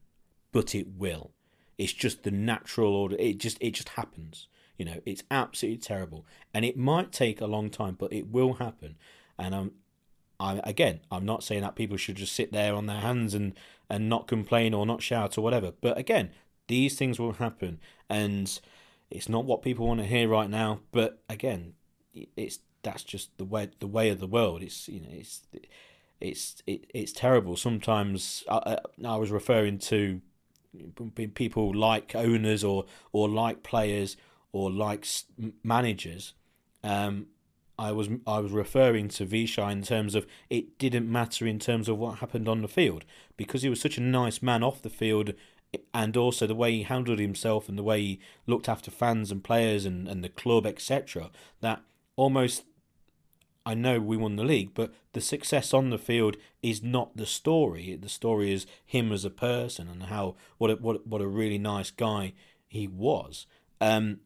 [0.52, 1.32] but it will.
[1.76, 3.16] It's just the natural order.
[3.18, 4.46] It just it just happens.
[4.78, 8.54] You know, it's absolutely terrible, and it might take a long time, but it will
[8.54, 8.96] happen.
[9.38, 9.72] And I'm
[10.42, 13.54] I, again, I'm not saying that people should just sit there on their hands and,
[13.88, 15.72] and not complain or not shout or whatever.
[15.80, 16.30] But again,
[16.66, 17.78] these things will happen,
[18.10, 18.60] and
[19.08, 20.80] it's not what people want to hear right now.
[20.90, 21.74] But again,
[22.36, 24.62] it's that's just the way the way of the world.
[24.62, 25.42] It's you know it's
[26.20, 27.56] it's it, it's terrible.
[27.56, 30.20] Sometimes I, I was referring to
[31.34, 34.16] people like owners or or like players
[34.52, 35.06] or like
[35.62, 36.34] managers
[36.84, 37.26] um,
[37.78, 41.88] I was I was referring to Vichai in terms of it didn't matter in terms
[41.88, 43.04] of what happened on the field
[43.36, 45.34] because he was such a nice man off the field
[45.94, 49.42] and also the way he handled himself and the way he looked after fans and
[49.42, 51.82] players and, and the club etc that
[52.16, 52.64] almost
[53.64, 57.26] I know we won the league but the success on the field is not the
[57.26, 57.96] story.
[57.96, 61.58] The story is him as a person and how what a, what what a really
[61.58, 62.34] nice guy
[62.68, 63.46] he was.
[63.80, 64.20] Um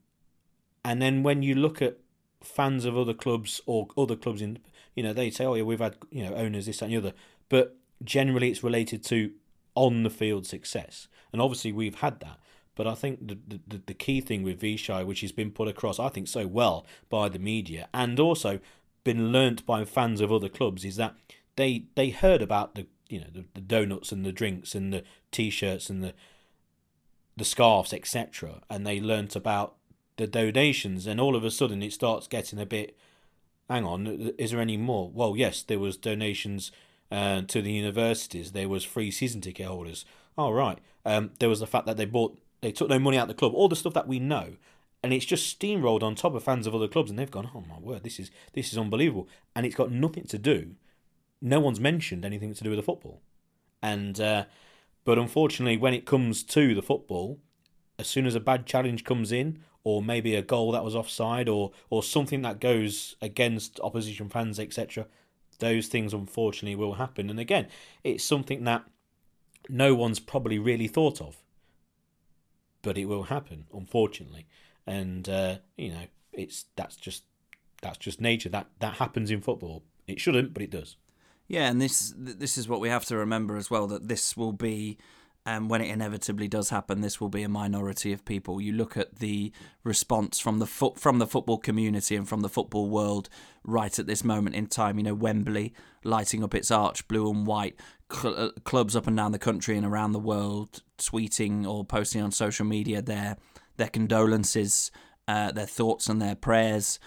[0.87, 1.99] and then when you look at
[2.43, 4.59] fans of other clubs or other clubs in
[4.95, 7.13] you know they say oh yeah we've had you know owners this and the other
[7.49, 9.33] but generally it's related to
[9.75, 12.39] on the field success and obviously we've had that
[12.77, 15.99] but I think the, the, the key thing with Vichai, which has been put across,
[15.99, 18.61] I think, so well by the media and also
[19.03, 21.15] been learnt by fans of other clubs, is that
[21.57, 25.05] they they heard about the you know the, the donuts and the drinks and the
[25.33, 26.13] t-shirts and the
[27.35, 29.77] the scarves, etc., and they learnt about
[30.17, 32.97] the donations, and all of a sudden it starts getting a bit.
[33.69, 35.11] Hang on, is there any more?
[35.13, 36.71] Well, yes, there was donations
[37.11, 38.53] uh, to the universities.
[38.53, 40.05] There was free season ticket holders.
[40.39, 40.79] All oh, right.
[41.05, 43.35] Um, there was the fact that they bought, they took no money out of the
[43.35, 43.55] club.
[43.55, 44.55] All the stuff that we know,
[45.03, 47.65] and it's just steamrolled on top of fans of other clubs, and they've gone, oh
[47.69, 50.75] my word, this is this is unbelievable, and it's got nothing to do.
[51.41, 53.21] No one's mentioned anything to do with the football,
[53.83, 54.45] and uh,
[55.05, 57.39] but unfortunately, when it comes to the football,
[57.99, 61.49] as soon as a bad challenge comes in or maybe a goal that was offside,
[61.49, 65.07] or or something that goes against opposition fans, etc.
[65.61, 67.69] Those things unfortunately will happen, and again,
[68.03, 68.85] it's something that
[69.69, 71.37] no one's probably really thought of,
[72.83, 74.49] but it will happen, unfortunately,
[74.89, 77.23] and uh, you know it's that's just
[77.81, 78.49] that's just nature.
[78.49, 79.85] That that happens in football.
[80.09, 80.97] It shouldn't, but it does.
[81.47, 84.53] Yeah, and this this is what we have to remember as well that this will
[84.53, 84.99] be
[85.47, 88.61] um, when it inevitably does happen, this will be a minority of people.
[88.61, 89.53] You look at the
[89.85, 93.29] response from the from the football community and from the football world
[93.65, 94.99] right at this moment in time.
[94.99, 95.73] You know, Wembley
[96.03, 97.79] lighting up its arch blue and white,
[98.13, 102.21] cl- uh, clubs up and down the country and around the world tweeting or posting
[102.21, 103.37] on social media their
[103.77, 104.91] their condolences,
[105.29, 106.99] uh, their thoughts and their prayers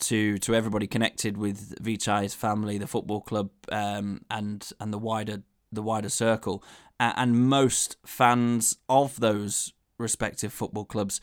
[0.00, 5.42] to to everybody connected with Vichai's family, the football club, um, and and the wider
[5.76, 6.62] the wider circle
[6.98, 11.20] and most fans of those respective football clubs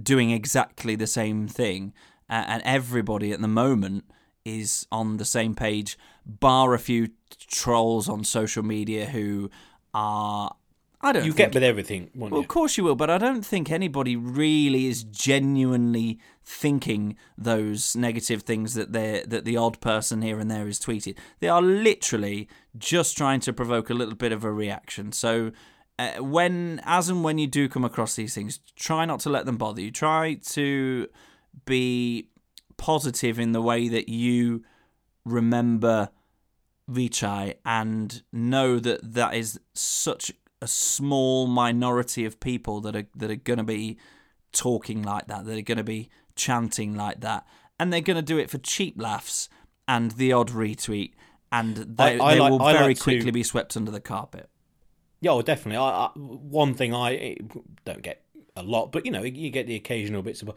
[0.00, 1.92] doing exactly the same thing.
[2.30, 4.04] and everybody at the moment
[4.44, 7.08] is on the same page, bar a few
[7.48, 9.50] trolls on social media who
[9.94, 10.54] are
[11.00, 11.24] I don't.
[11.24, 12.38] You think, get with everything, well, you?
[12.38, 18.42] Of course you will, but I don't think anybody really is genuinely thinking those negative
[18.42, 21.16] things that they that the odd person here and there is tweeted.
[21.40, 25.12] They are literally just trying to provoke a little bit of a reaction.
[25.12, 25.52] So.
[26.00, 29.46] Uh, when, as and when you do come across these things, try not to let
[29.46, 29.90] them bother you.
[29.90, 31.08] Try to
[31.64, 32.28] be
[32.76, 34.62] positive in the way that you
[35.24, 36.10] remember
[36.88, 43.30] Vichai and know that that is such a small minority of people that are that
[43.30, 43.98] are going to be
[44.52, 47.46] talking like that, that are going to be chanting like that,
[47.78, 49.48] and they're going to do it for cheap laughs
[49.86, 51.12] and the odd retweet,
[51.50, 53.32] and they, I, I they like, will very like quickly to...
[53.32, 54.48] be swept under the carpet.
[55.20, 55.78] Yeah, well, definitely.
[55.78, 57.36] I, I, one thing I
[57.84, 58.22] don't get
[58.56, 60.50] a lot, but you know, you get the occasional bits of.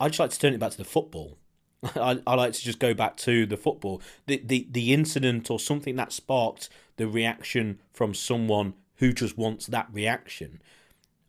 [0.00, 1.38] I just like to turn it back to the football.
[1.96, 5.58] I, I like to just go back to the football, the, the the incident or
[5.58, 10.62] something that sparked the reaction from someone who just wants that reaction.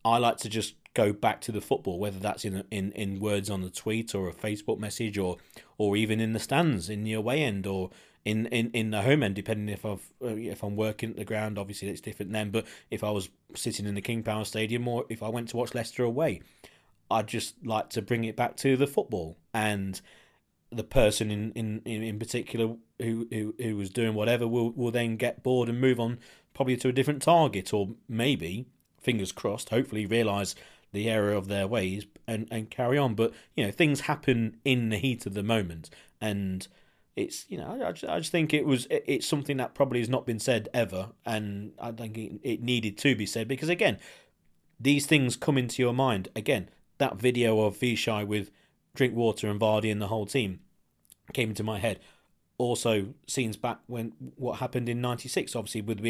[0.05, 3.49] I like to just go back to the football, whether that's in in, in words
[3.49, 5.37] on the tweet or a Facebook message or
[5.79, 7.89] or even in the stands in the away end or
[8.25, 11.25] in, in, in the home end, depending if I've uh, if I'm working at the
[11.25, 11.57] ground.
[11.57, 12.51] Obviously, it's different then.
[12.51, 15.57] But if I was sitting in the King Power Stadium or if I went to
[15.57, 16.41] watch Leicester away,
[17.09, 19.99] I'd just like to bring it back to the football and
[20.71, 25.17] the person in, in, in particular who, who who was doing whatever will will then
[25.17, 26.19] get bored and move on
[26.53, 28.67] probably to a different target, or maybe,
[28.99, 30.55] fingers crossed, hopefully realise
[30.91, 33.15] the error of their ways and, and carry on.
[33.15, 35.89] But, you know, things happen in the heat of the moment.
[36.21, 36.67] And
[37.15, 40.09] it's, you know, I, just, I just think it was, it's something that probably has
[40.09, 41.09] not been said ever.
[41.25, 43.97] And I think it, it needed to be said because, again,
[44.79, 46.29] these things come into your mind.
[46.35, 48.51] Again, that video of Vichai with
[48.95, 50.59] Drinkwater and Vardy and the whole team
[51.33, 51.99] came into my head
[52.57, 56.01] also scenes back when what happened in '96, obviously with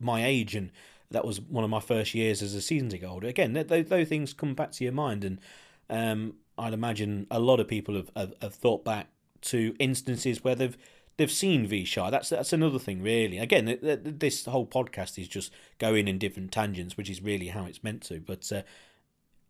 [0.00, 0.70] my age, and
[1.10, 3.28] that was one of my first years as a season ticket holder.
[3.28, 5.40] Again, those, those things come back to your mind, and
[5.88, 9.08] um, I'd imagine a lot of people have, have, have, thought back
[9.42, 10.76] to instances where they've
[11.16, 12.10] they've seen Vichai.
[12.10, 13.38] That's that's another thing, really.
[13.38, 17.82] Again, this whole podcast is just going in different tangents, which is really how it's
[17.82, 18.20] meant to.
[18.20, 18.62] But uh,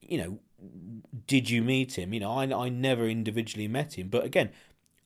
[0.00, 0.38] you know,
[1.26, 2.14] did you meet him?
[2.14, 4.50] You know, I I never individually met him, but again,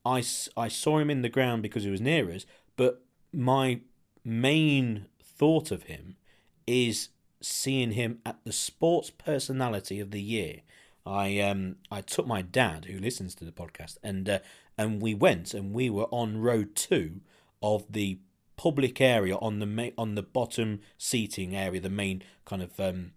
[0.05, 0.23] I,
[0.57, 2.45] I saw him in the ground because he was near us,
[2.77, 3.03] but
[3.33, 3.81] my
[4.25, 6.17] main thought of him
[6.67, 7.09] is
[7.41, 10.61] seeing him at the Sports Personality of the Year.
[11.07, 14.39] I um I took my dad who listens to the podcast and uh,
[14.79, 17.21] and we went and we were on row two
[17.63, 18.19] of the
[18.57, 23.13] public area on the ma- on the bottom seating area, the main kind of um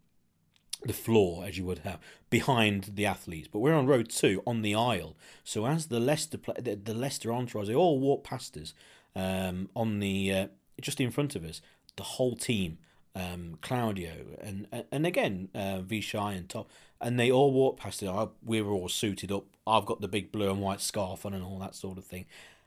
[0.88, 3.48] the floor as you would have behind the athletes.
[3.52, 5.16] But we're on road two on the aisle.
[5.44, 8.74] So as the Leicester play, the, the Leicester entourage, they all walk past us
[9.16, 10.48] um, on the uh,
[10.82, 11.62] just in front of us.
[11.96, 12.78] The whole team,
[13.16, 16.70] um, Claudio and and again uh, Vichai and Top,
[17.02, 18.30] and they all walk past us.
[18.44, 19.46] We were all suited up.
[19.66, 22.26] I've got the big blue and white scarf on and all that sort of thing,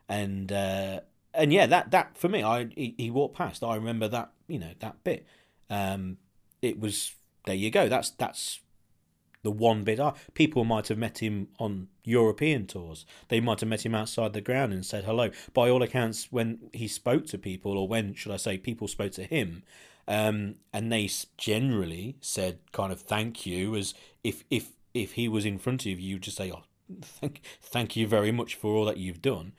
[0.09, 0.53] and.
[0.53, 1.01] Uh,
[1.33, 3.63] and yeah, that, that for me, I he, he walked past.
[3.63, 5.25] I remember that you know that bit.
[5.71, 6.17] Um,
[6.61, 7.13] it was
[7.47, 7.89] there you go.
[7.89, 8.61] That's that's
[9.43, 9.99] the one bit.
[10.01, 13.07] Uh, people might have met him on European tours.
[13.29, 15.31] They might have met him outside the ground and said hello.
[15.55, 19.13] By all accounts, when he spoke to people, or when should I say, people spoke
[19.13, 19.63] to him,
[20.07, 25.45] um, and they generally said kind of thank you, as if if if he was
[25.45, 26.65] in front of you, just say oh
[27.03, 29.53] thank thank you very much for all that you've done.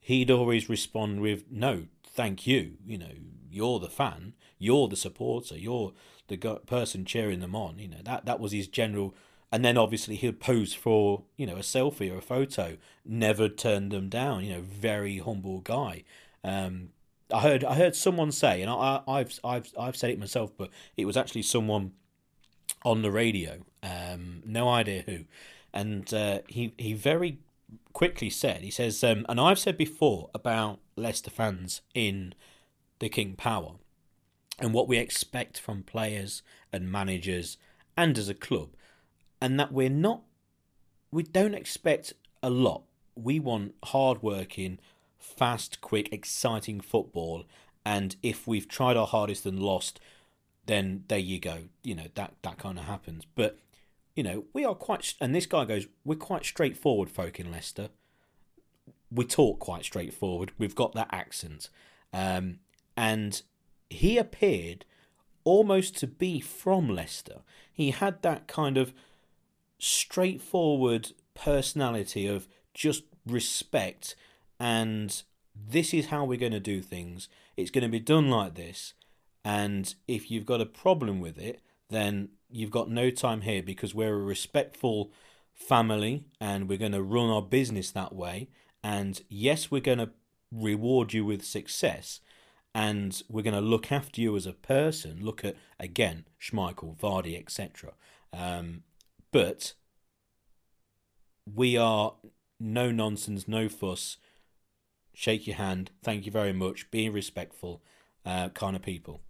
[0.00, 2.78] He'd always respond with no, thank you.
[2.86, 3.12] You know,
[3.50, 5.92] you're the fan, you're the supporter, you're
[6.28, 7.78] the person cheering them on.
[7.78, 9.14] You know that that was his general
[9.50, 12.76] and then obviously he'd pose for you know a selfie or a photo.
[13.04, 14.44] Never turned them down.
[14.44, 16.04] You know, very humble guy.
[16.44, 16.90] Um,
[17.32, 20.70] I heard I heard someone say, and I, I've I've I've said it myself, but
[20.96, 21.92] it was actually someone
[22.84, 23.64] on the radio.
[23.82, 25.24] Um, no idea who,
[25.72, 27.38] and uh, he he very
[27.92, 32.34] quickly said he says, um, and I've said before about Leicester fans in
[32.98, 33.74] the King Power,
[34.58, 36.42] and what we expect from players
[36.72, 37.56] and managers
[37.96, 38.70] and as a club,
[39.40, 40.22] and that we're not,
[41.10, 42.82] we don't expect a lot.
[43.14, 44.78] We want hard-working,
[45.18, 47.44] fast, quick, exciting football.
[47.84, 49.98] And if we've tried our hardest and lost,
[50.66, 51.64] then there you go.
[51.82, 53.24] You know that that kind of happens.
[53.34, 53.58] But
[54.14, 55.14] you know we are quite.
[55.20, 57.88] And this guy goes, we're quite straightforward folk in Leicester.
[59.10, 60.52] We talk quite straightforward.
[60.58, 61.70] We've got that accent,
[62.12, 62.58] um,
[62.96, 63.40] and
[63.90, 64.84] he appeared
[65.44, 67.40] almost to be from Leicester.
[67.72, 68.92] He had that kind of
[69.78, 74.14] straightforward personality of just respect
[74.60, 75.22] and
[75.54, 77.28] this is how we're going to do things.
[77.56, 78.94] It's going to be done like this.
[79.44, 81.60] And if you've got a problem with it,
[81.90, 85.12] then you've got no time here because we're a respectful
[85.54, 88.48] family and we're going to run our business that way.
[88.82, 90.10] And yes, we're going to
[90.52, 92.20] reward you with success
[92.74, 95.18] and we're going to look after you as a person.
[95.22, 97.92] Look at, again, Schmeichel, Vardy, etc.
[98.32, 98.82] Um,
[99.32, 99.74] but
[101.52, 102.14] we are
[102.60, 104.18] no nonsense, no fuss
[105.18, 107.82] shake your hand, thank you very much, being respectful
[108.24, 109.20] uh, kind of people.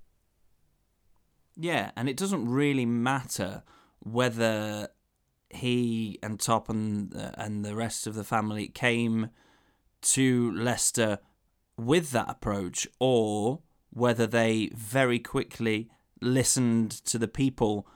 [1.56, 3.62] Yeah, and it doesn't really matter
[4.00, 4.88] whether
[5.48, 9.30] he and Top and uh, and the rest of the family came
[10.02, 11.20] to Leicester
[11.78, 13.60] with that approach or
[13.90, 15.88] whether they very quickly
[16.20, 17.86] listened to the people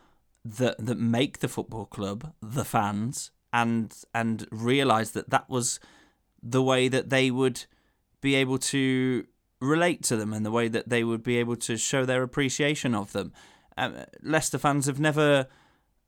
[0.45, 5.80] that that make the football club, the fans, and and realized that that was
[6.43, 7.64] the way that they would
[8.20, 9.24] be able to
[9.61, 12.95] relate to them and the way that they would be able to show their appreciation
[12.95, 13.33] of them.
[13.76, 15.47] Um, Leicester fans have never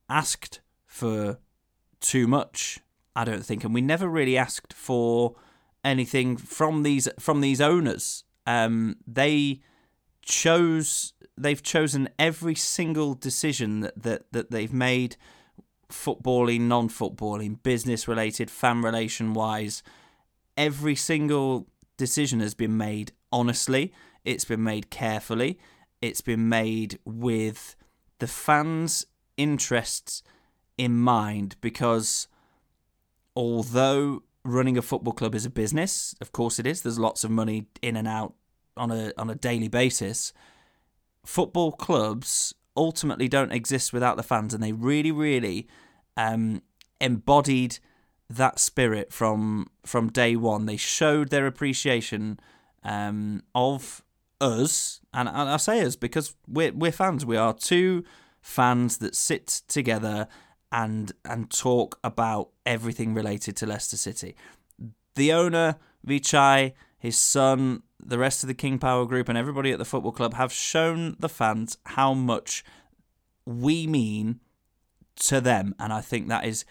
[0.09, 1.39] asked for
[2.01, 2.81] too much,
[3.15, 5.37] I don't think, and we never really asked for
[5.85, 8.25] anything from these from these owners.
[8.47, 9.61] Um, they
[10.23, 15.17] chose they've chosen every single decision that, that, that they've made
[15.91, 19.83] footballing, non footballing, business related, fan relation wise.
[20.57, 21.67] Every single
[21.97, 23.93] decision has been made honestly,
[24.25, 25.59] it's been made carefully,
[26.01, 27.75] it's been made with
[28.21, 29.07] the fans'
[29.37, 30.23] interests
[30.79, 32.29] in mind because
[33.35, 37.31] although running a football club is a business, of course it is, there's lots of
[37.31, 38.35] money in and out
[38.77, 40.33] on a on a daily basis.
[41.25, 45.69] Football clubs ultimately don't exist without the fans, and they really, really
[46.17, 46.63] um,
[47.01, 47.79] embodied
[48.29, 50.67] that spirit from from day one.
[50.67, 52.39] They showed their appreciation
[52.83, 54.03] um, of
[54.41, 57.25] us, and, and I say us because we're we're fans.
[57.25, 58.05] We are two
[58.41, 60.29] fans that sit together
[60.75, 64.35] and and talk about everything related to Leicester City.
[65.15, 69.79] The owner Vichai, his son, the rest of the King Power Group, and everybody at
[69.79, 72.65] the football club have shown the fans how much
[73.47, 74.41] we mean
[75.17, 76.65] to them, and I think that is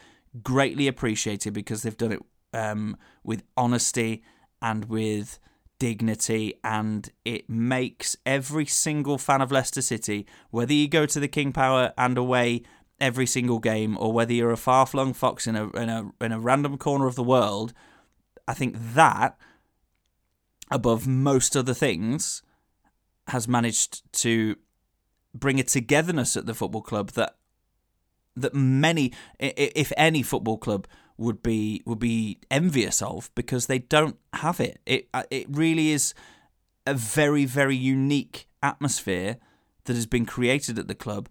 [0.43, 2.19] greatly appreciated because they've done it
[2.53, 4.21] um, with honesty
[4.61, 5.39] and with
[5.79, 11.27] dignity, and it makes every single fan of Leicester City, whether you go to the
[11.29, 12.63] King Power and away
[13.03, 16.31] every single game, or whether you're a far flung fox in a in a in
[16.31, 17.73] a random corner of the world,
[18.47, 19.37] I think that
[20.71, 22.41] above most other things
[23.27, 24.55] has managed to
[25.35, 27.35] bring a togetherness at the football club that
[28.35, 30.87] that many, if any, football club
[31.17, 34.79] would be would be envious of because they don't have it.
[34.85, 36.13] It uh, it really is
[36.87, 39.37] a very very unique atmosphere
[39.83, 41.27] that has been created at the club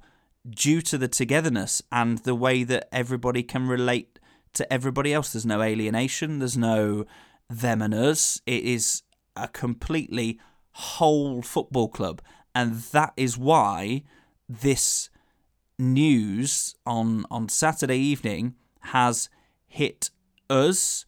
[0.49, 4.18] due to the togetherness and the way that everybody can relate
[4.55, 5.32] to everybody else.
[5.32, 6.38] There's no alienation.
[6.38, 7.07] There's no
[7.49, 8.40] them and us.
[8.47, 9.03] It is
[9.36, 10.40] a completely
[10.72, 12.22] whole football club,
[12.55, 14.03] and that is why
[14.49, 15.11] this
[15.78, 19.28] news on on Saturday evening has
[19.66, 20.11] hit
[20.51, 21.05] us,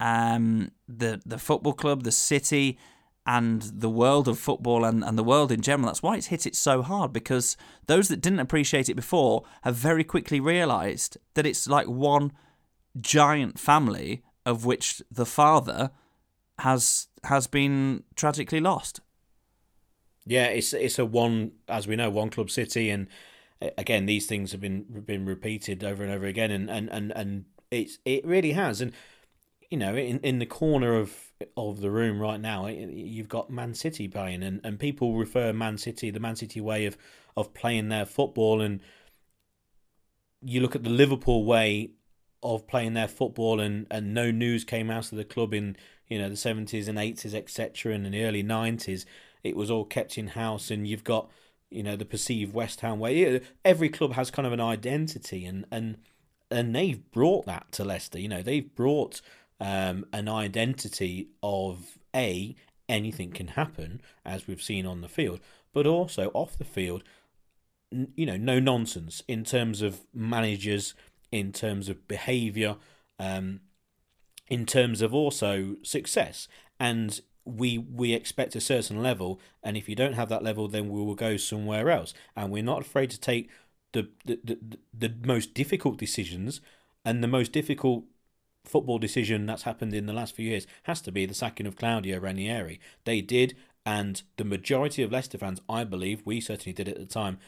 [0.00, 2.78] um, the the football club, the city,
[3.24, 5.86] and the world of football and, and the world in general.
[5.86, 7.56] That's why it's hit it so hard because
[7.86, 12.32] those that didn't appreciate it before have very quickly realised that it's like one
[13.00, 15.90] giant family of which the father
[16.58, 19.00] has has been tragically lost.
[20.26, 23.06] Yeah, it's it's a one as we know one club city and
[23.62, 27.12] uh, again, these things have been been repeated over and over again, and and and,
[27.12, 28.80] and it's it really has.
[28.80, 28.92] And
[29.70, 33.50] you know, in in the corner of of the room right now, eh, you've got
[33.50, 36.96] Man City playing, and, and people refer Man City, the Man City way of
[37.36, 38.80] of playing their football, and
[40.42, 41.92] you look at the Liverpool way
[42.42, 45.76] of playing their football, and, and no news came out of the club in
[46.08, 49.06] you know the seventies and eighties, etc., and in the early nineties.
[49.42, 51.30] It was all kept in house, and you've got
[51.70, 53.40] you know the perceived West Ham way.
[53.64, 55.96] Every club has kind of an identity, and and
[56.50, 58.18] and they've brought that to Leicester.
[58.18, 59.20] You know they've brought
[59.62, 62.56] um, an identity of a
[62.88, 65.40] anything can happen as we've seen on the field,
[65.72, 67.04] but also off the field.
[67.90, 70.94] You know, no nonsense in terms of managers,
[71.30, 72.76] in terms of behaviour,
[73.18, 73.60] um,
[74.48, 76.48] in terms of also success.
[76.80, 80.88] And we we expect a certain level, and if you don't have that level, then
[80.88, 82.12] we will go somewhere else.
[82.34, 83.48] And we're not afraid to take
[83.92, 86.60] the the, the, the most difficult decisions,
[87.04, 88.04] and the most difficult
[88.64, 91.76] football decision that's happened in the last few years has to be the sacking of
[91.76, 92.80] Claudio Ranieri.
[93.04, 97.06] They did, and the majority of Leicester fans, I believe, we certainly did at the
[97.06, 97.38] time.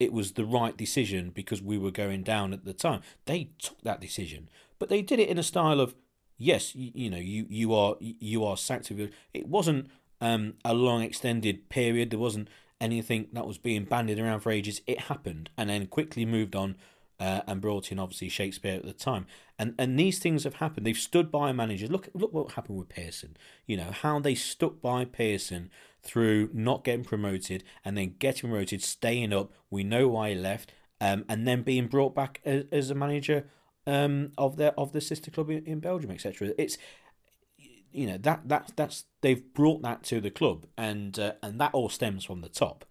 [0.00, 3.00] It was the right decision because we were going down at the time.
[3.26, 4.48] They took that decision,
[4.78, 5.94] but they did it in a style of
[6.36, 8.90] yes, you, you know, you you are you are sacked.
[8.90, 9.88] It wasn't
[10.20, 12.10] um, a long extended period.
[12.10, 12.48] There wasn't
[12.80, 14.80] anything that was being bandied around for ages.
[14.86, 16.76] It happened, and then quickly moved on.
[17.20, 20.84] Uh, and brought in obviously Shakespeare at the time, and and these things have happened.
[20.84, 21.88] They've stood by managers.
[21.88, 23.36] Look look what happened with Pearson.
[23.66, 25.70] You know how they stuck by Pearson
[26.02, 29.52] through not getting promoted and then getting promoted, staying up.
[29.70, 33.46] We know why he left, um, and then being brought back as, as a manager
[33.86, 36.52] um, of their of the sister club in, in Belgium, etc.
[36.58, 36.78] It's
[37.92, 41.72] you know that that that's they've brought that to the club, and uh, and that
[41.72, 42.84] all stems from the top,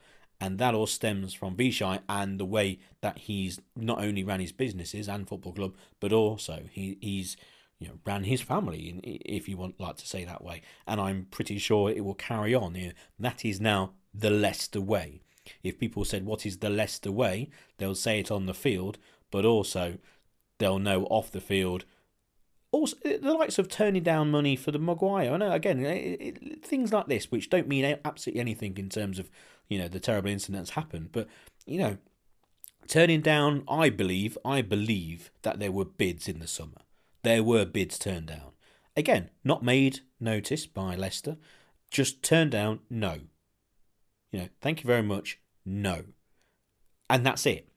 [0.44, 4.52] and that all stems from Vichai and the way that he's not only ran his
[4.52, 7.38] businesses and football club, but also he he's
[7.80, 11.28] you know ran his family, if you want like to say that way, and I'm
[11.32, 12.76] pretty sure it will carry on.
[12.76, 15.22] You know, that is now the Leicester way.
[15.64, 18.98] If people said what is the Leicester way, they'll say it on the field,
[19.32, 19.98] but also
[20.58, 21.86] they'll know off the field.
[22.74, 25.32] Also, the likes of turning down money for the Maguire.
[25.32, 29.20] I know again it, it, things like this, which don't mean absolutely anything in terms
[29.20, 29.30] of
[29.70, 31.28] you know the terrible incidents happened, but
[31.68, 31.98] you know
[32.88, 33.64] turning down.
[33.68, 36.82] I believe, I believe that there were bids in the summer.
[37.22, 38.54] There were bids turned down.
[38.98, 41.38] Again, not made notice by Leicester,
[41.92, 42.80] just turned down.
[42.90, 43.20] No.
[44.32, 45.40] You know, thank you very much.
[45.64, 46.06] No.
[47.08, 47.70] And that's it.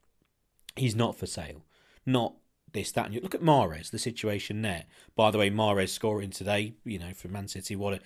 [0.74, 1.66] He's not for sale.
[2.06, 2.34] Not
[2.72, 4.84] this, that, and you look at Mahrez, the situation there.
[5.14, 8.00] By the way, Mahrez scoring today, you know, for Man City, what a,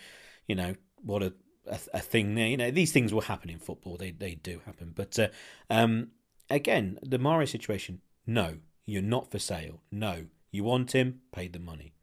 [0.47, 1.33] you know, what a
[1.67, 2.47] a, a thing there.
[2.47, 3.97] You know, these things will happen in football.
[3.97, 4.93] They they do happen.
[4.95, 5.29] But uh,
[5.69, 6.09] um,
[6.49, 8.01] again, the Mahrez situation.
[8.27, 9.81] No, you're not for sale.
[9.91, 11.95] No, you want him, pay the money.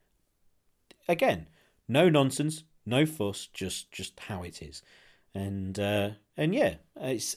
[1.07, 1.47] Again,
[1.87, 4.81] no nonsense, no fuss, just just how it is,
[5.33, 7.35] and uh, and yeah, it's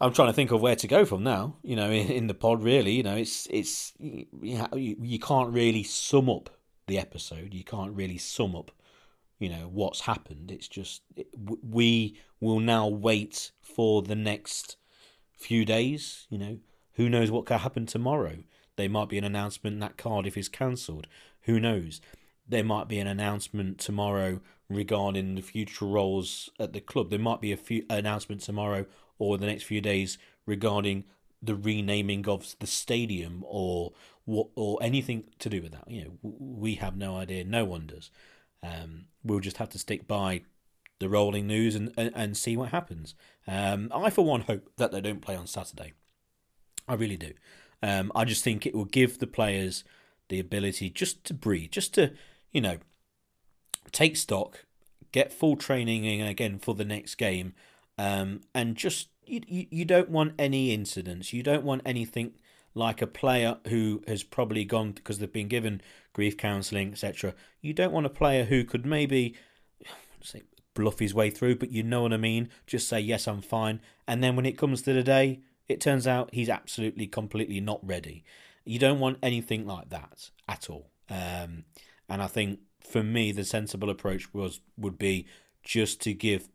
[0.00, 1.56] I'm trying to think of where to go from now.
[1.62, 5.82] You know, in, in the pod, really, you know, it's it's you, you, can't really
[5.82, 6.50] sum up
[6.86, 7.52] the episode.
[7.52, 8.70] You can't really sum up,
[9.38, 10.50] you know, what's happened.
[10.50, 11.02] It's just
[11.62, 14.76] we will now wait for the next
[15.32, 16.26] few days.
[16.30, 16.58] You know,
[16.94, 18.38] who knows what could happen tomorrow?
[18.76, 21.08] There might be an announcement that Cardiff is cancelled.
[21.42, 22.00] Who knows?
[22.48, 24.40] There might be an announcement tomorrow
[24.70, 27.10] regarding the future roles at the club.
[27.10, 28.86] There might be a few announcement tomorrow
[29.18, 31.04] or the next few days regarding
[31.42, 33.92] the renaming of the stadium or
[34.24, 35.90] what or anything to do with that.
[35.90, 37.44] You know, we have no idea.
[37.44, 38.10] No one does.
[38.62, 40.42] Um, we'll just have to stick by
[40.98, 43.14] the rolling news and, and, and see what happens.
[43.46, 45.92] Um, I, for one, hope that they don't play on Saturday.
[46.88, 47.32] I really do.
[47.82, 49.84] Um, I just think it will give the players
[50.28, 52.12] the ability just to breathe, just to,
[52.50, 52.78] you know,
[53.92, 54.64] take stock,
[55.12, 57.54] get full training in again for the next game,
[57.98, 61.32] um, and just you, you, don't want any incidents.
[61.32, 62.32] You don't want anything
[62.74, 65.82] like a player who has probably gone because they've been given
[66.12, 67.34] grief counselling, etc.
[67.60, 69.34] You don't want a player who could maybe
[70.22, 70.42] say
[70.74, 72.48] bluff his way through, but you know what I mean.
[72.66, 76.06] Just say yes, I'm fine, and then when it comes to the day, it turns
[76.06, 78.24] out he's absolutely, completely not ready.
[78.64, 80.90] You don't want anything like that at all.
[81.10, 81.64] Um,
[82.08, 85.26] and I think for me, the sensible approach was would be
[85.62, 86.48] just to give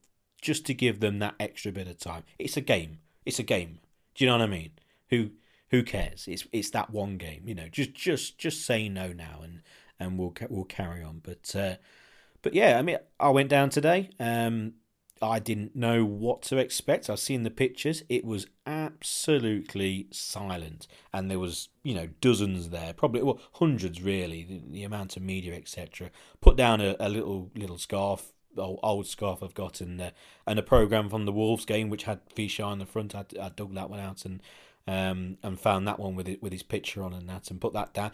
[0.44, 2.24] just to give them that extra bit of time.
[2.38, 3.00] It's a game.
[3.26, 3.80] It's a game.
[4.14, 4.72] Do you know what I mean?
[5.10, 5.32] Who
[5.72, 6.26] who cares?
[6.28, 7.44] It's it's that one game.
[7.48, 9.62] You know, just just just say no now, and
[10.00, 11.22] and we'll we'll carry on.
[11.24, 11.76] But uh,
[12.42, 14.10] but yeah, I mean, I went down today.
[14.20, 14.74] Um,
[15.22, 17.10] I didn't know what to expect.
[17.10, 18.04] I've seen the pictures.
[18.10, 24.44] It was absolutely silent, and there was you know dozens there, probably well hundreds really.
[24.44, 26.12] The, the amount of media, etc.
[26.42, 30.12] Put down a, a little little scarf, old, scarf I've got, and uh,
[30.48, 33.16] and a program from the Wolves game which had Vichai on the front.
[33.16, 34.42] I, I dug that one out and
[34.86, 37.74] um and found that one with it with his picture on and that, and put
[37.74, 38.12] that down.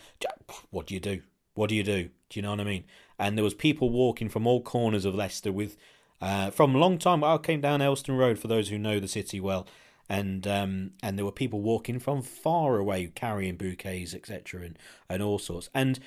[0.70, 1.22] What do you do?
[1.54, 2.10] What do you do?
[2.30, 2.86] Do you know what I mean?
[3.18, 5.76] And there was people walking from all corners of Leicester with
[6.22, 7.24] uh, from a long time.
[7.24, 9.68] I came down Aylestone Road for those who know the city well,
[10.08, 14.80] and um, and there were people walking from far away carrying bouquets, etc., and
[15.10, 15.70] and all sorts.
[15.74, 16.00] And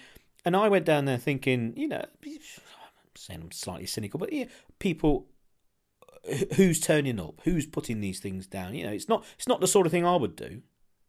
[0.44, 2.04] and I went down there thinking, you know,
[3.16, 4.46] saying I'm slightly cynical, but yeah,
[4.78, 5.26] people
[6.56, 8.74] who's turning up, who's putting these things down.
[8.74, 10.62] You know, it's not it's not the sort of thing I would do,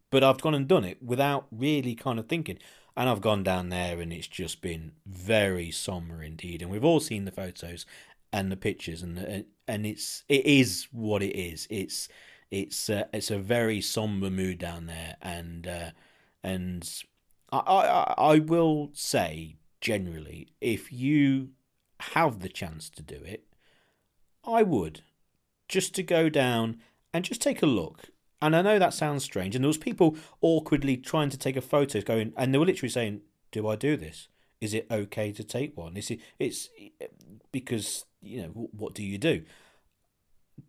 [0.09, 2.59] but I've gone and done it without really kind of thinking.
[2.95, 6.61] And I've gone down there, and it's just been very somber indeed.
[6.61, 7.87] And we've all seen the photos
[8.31, 11.67] and the pictures, and and it's it is what it is.
[11.71, 12.07] It's
[12.51, 15.89] it's uh, it's a very somber mood down there, and uh,
[16.43, 16.87] and
[17.51, 21.49] I, I I will say generally, if you
[22.13, 23.45] have the chance to do it,
[24.45, 25.01] I would
[25.67, 26.77] just to go down
[27.13, 28.09] and just take a look.
[28.41, 31.61] And I know that sounds strange, and there was people awkwardly trying to take a
[31.61, 34.27] photo, going, and they were literally saying, "Do I do this?
[34.59, 35.95] Is it okay to take one?
[35.95, 36.19] Is it?
[36.39, 36.69] It's
[37.53, 39.43] because you know what do you do?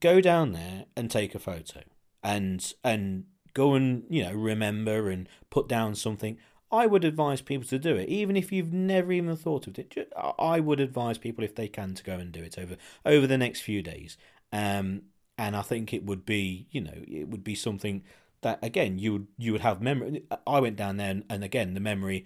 [0.01, 1.81] go down there and take a photo
[2.23, 6.37] and and go and you know remember and put down something
[6.75, 10.13] i would advise people to do it even if you've never even thought of it.
[10.39, 13.39] I would advise people if they can to go and do it over over the
[13.39, 14.17] next few days.
[14.53, 15.03] Um
[15.37, 18.05] and i think it would be you know it would be something
[18.43, 21.75] that again you would you would have memory i went down there and, and again
[21.75, 22.25] the memory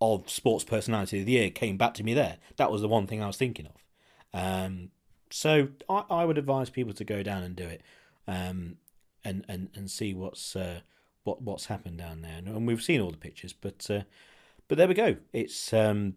[0.00, 2.38] of sports personality of the year came back to me there.
[2.56, 3.84] That was the one thing i was thinking of.
[4.32, 4.90] Um
[5.30, 7.82] so I, I would advise people to go down and do it,
[8.26, 8.76] um,
[9.24, 10.80] and and and see what's uh,
[11.24, 12.38] what what's happened down there.
[12.38, 14.02] And we've seen all the pictures, but uh,
[14.68, 15.16] but there we go.
[15.32, 16.14] It's um,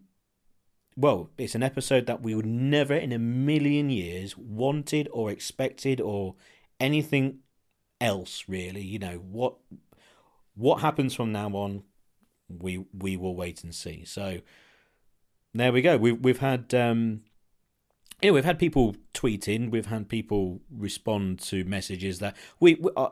[0.95, 5.99] well, it's an episode that we would never in a million years wanted or expected
[5.99, 6.35] or
[6.79, 7.39] anything
[7.99, 8.81] else really.
[8.81, 9.55] You know what
[10.55, 11.83] what happens from now on,
[12.49, 14.05] we we will wait and see.
[14.05, 14.39] So
[15.53, 15.97] there we go.
[15.97, 17.21] We've we've had um,
[18.23, 22.89] yeah, we've had people tweet in, we've had people respond to messages that we, we
[22.95, 23.09] uh,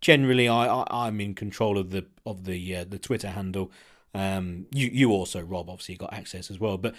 [0.00, 3.72] generally I, I am in control of the of the uh, the Twitter handle.
[4.14, 6.94] Um, you you also Rob obviously got access as well, but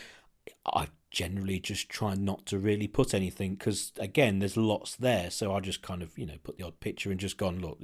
[0.66, 5.54] I generally just try not to really put anything because again there's lots there, so
[5.54, 7.80] I just kind of you know put the odd picture and just gone look.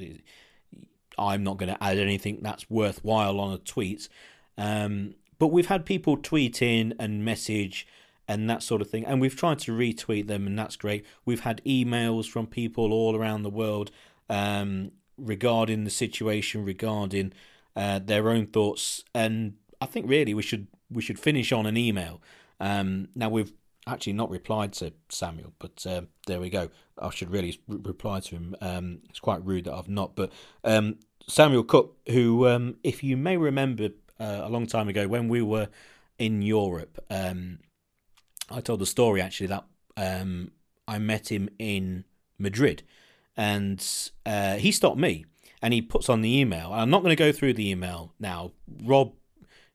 [1.18, 4.10] I'm not going to add anything that's worthwhile on a tweet.
[4.58, 7.88] Um, but we've had people tweet in and message
[8.28, 9.06] and that sort of thing.
[9.06, 11.06] And we've tried to retweet them, and that's great.
[11.26, 13.92] We've had emails from people all around the world
[14.30, 17.34] um, regarding the situation, regarding
[17.76, 21.78] uh, their own thoughts, and I think really we should we should finish on an
[21.78, 22.22] email.
[22.60, 23.52] Um, now we've
[23.88, 26.70] actually not replied to Samuel, but uh, there we go.
[26.98, 28.56] I should really re- reply to him.
[28.62, 30.32] Um, it's quite rude that I've not, but
[30.64, 35.28] um, Samuel Cook, who, um, if you may remember, uh, a long time ago when
[35.28, 35.70] we were
[36.18, 37.60] in Europe, um,
[38.50, 39.66] I told the story actually that
[39.98, 40.52] um,
[40.88, 42.06] I met him in
[42.38, 42.84] Madrid,
[43.36, 45.26] and uh, he stopped me
[45.62, 46.72] and he puts on the email.
[46.74, 48.52] I'm not going to go through the email now.
[48.84, 49.14] Rob,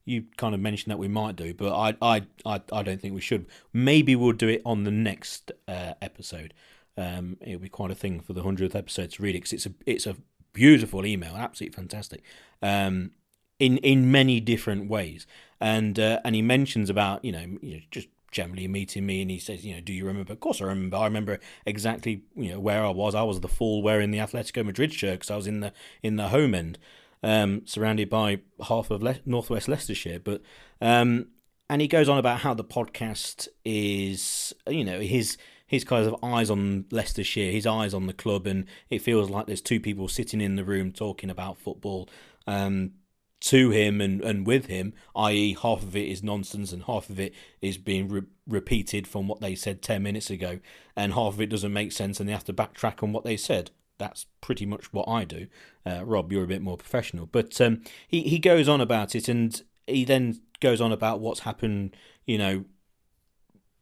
[0.05, 3.13] you kind of mentioned that we might do, but I I I, I don't think
[3.13, 3.45] we should.
[3.73, 6.53] Maybe we'll do it on the next uh, episode.
[6.97, 9.65] Um, it'll be quite a thing for the hundredth episode to read it because it's
[9.65, 10.15] a it's a
[10.53, 12.23] beautiful email, absolutely fantastic.
[12.61, 13.11] Um,
[13.59, 15.27] in in many different ways,
[15.59, 19.31] and uh, and he mentions about you know, you know just generally meeting me and
[19.31, 20.33] he says, you know, do you remember?
[20.33, 20.97] Of course I remember.
[20.97, 23.15] I remember exactly, you know, where I was.
[23.15, 25.73] I was the fool wearing the Atletico Madrid shirt because I was in the
[26.03, 26.77] in the home end,
[27.23, 30.19] um, surrounded by half of Le- northwest Leicestershire.
[30.19, 30.41] But
[30.81, 31.27] um,
[31.69, 36.23] and he goes on about how the podcast is, you know, his his kind of
[36.23, 40.07] eyes on Leicestershire, his eyes on the club, and it feels like there's two people
[40.07, 42.09] sitting in the room talking about football.
[42.47, 42.93] Um,
[43.41, 47.19] to him and, and with him, i.e., half of it is nonsense and half of
[47.19, 50.59] it is being re- repeated from what they said 10 minutes ago,
[50.95, 53.37] and half of it doesn't make sense and they have to backtrack on what they
[53.37, 53.71] said.
[53.97, 55.47] That's pretty much what I do.
[55.85, 57.25] Uh, Rob, you're a bit more professional.
[57.25, 61.41] But um, he, he goes on about it and he then goes on about what's
[61.41, 62.65] happened, you know,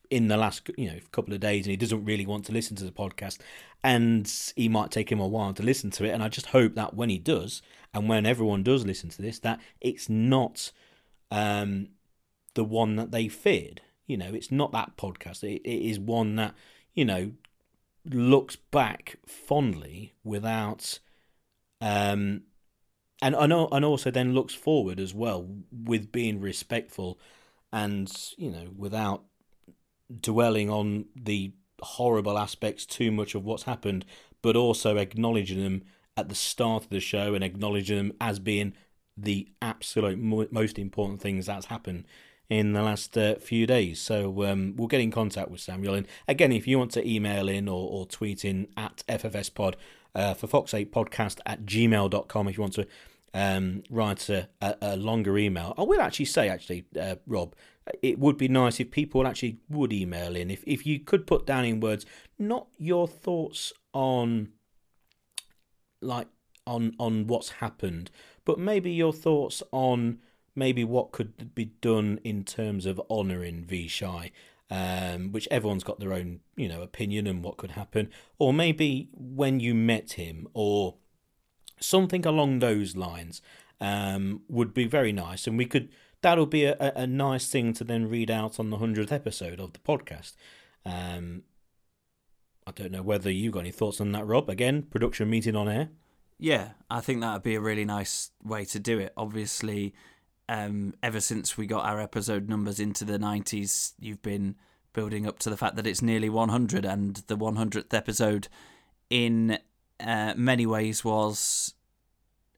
[0.10, 2.76] in the last you know couple of days and he doesn't really want to listen
[2.76, 3.38] to the podcast
[3.84, 6.76] and he might take him a while to listen to it and i just hope
[6.76, 7.62] that when he does
[7.94, 10.72] and when everyone does listen to this that it's not
[11.32, 11.90] um,
[12.54, 13.82] the one that they feared.
[14.06, 15.44] You know it's not that podcast.
[15.44, 16.54] It, it is one that
[16.94, 17.32] you know
[18.06, 21.00] looks back fondly without
[21.82, 22.44] um
[23.22, 27.20] and and and also then looks forward as well with being respectful
[27.74, 29.24] and you know without
[30.22, 31.52] dwelling on the
[31.82, 34.06] horrible aspects too much of what's happened
[34.42, 35.84] but also acknowledging them
[36.16, 38.74] at the start of the show and acknowledging them as being
[39.16, 42.06] the absolute mo- most important things that's happened
[42.50, 44.00] in the last uh, few days.
[44.00, 45.96] So um, we'll get in contact with Samuel.
[45.96, 49.76] And again, if you want to email in or, or tweet in at FFSPod
[50.16, 52.88] uh, for Fox8 Podcast at gmail.com, if you want to
[53.34, 57.54] um, write a, a, longer email, I will actually say, actually, uh, Rob,
[58.02, 60.52] it would be nice if people actually would email in.
[60.52, 62.06] If, if you could put down in words,
[62.38, 64.50] not your thoughts on
[66.02, 66.28] like
[66.66, 68.12] on on what's happened,
[68.46, 70.20] but maybe your thoughts on
[70.56, 74.32] maybe what could be done in terms of honouring Vichai,
[74.72, 78.10] um, which everyone's got their own, you know, opinion and what could happen,
[78.40, 80.96] or maybe when you met him, or
[81.80, 83.42] something along those lines,
[83.80, 85.90] um, would be very nice, and we could.
[86.22, 89.74] That'll be a, a nice thing to then read out on the hundredth episode of
[89.74, 90.34] the podcast.
[90.86, 91.44] Um,
[92.66, 94.50] I don't know whether you've got any thoughts on that, Rob.
[94.50, 95.90] Again, production meeting on air.
[96.40, 99.14] Yeah, I think that would be a really nice way to do it.
[99.16, 99.94] Obviously,
[100.50, 104.56] um, ever since we got our episode numbers into the 90s, you've been
[104.94, 108.48] building up to the fact that it's nearly 100, and the 100th episode,
[109.10, 109.58] in
[110.00, 111.74] uh, many ways, was,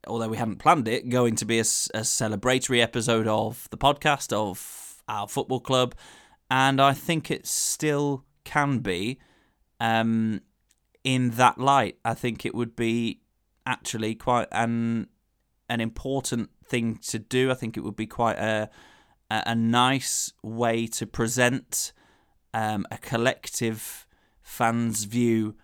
[0.07, 4.33] although we hadn't planned it, going to be a, a celebratory episode of the podcast,
[4.33, 5.95] of our football club,
[6.49, 9.19] and I think it still can be.
[9.79, 10.41] Um,
[11.03, 13.21] in that light, I think it would be
[13.65, 15.07] actually quite an
[15.69, 17.51] an important thing to do.
[17.51, 18.69] I think it would be quite a
[19.31, 21.93] a nice way to present
[22.53, 24.07] um, a collective
[24.41, 25.55] fans view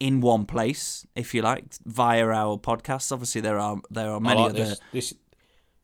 [0.00, 3.12] in one place, if you like, via our podcasts.
[3.12, 4.64] Obviously, there are there are many like other.
[4.64, 5.14] This, this,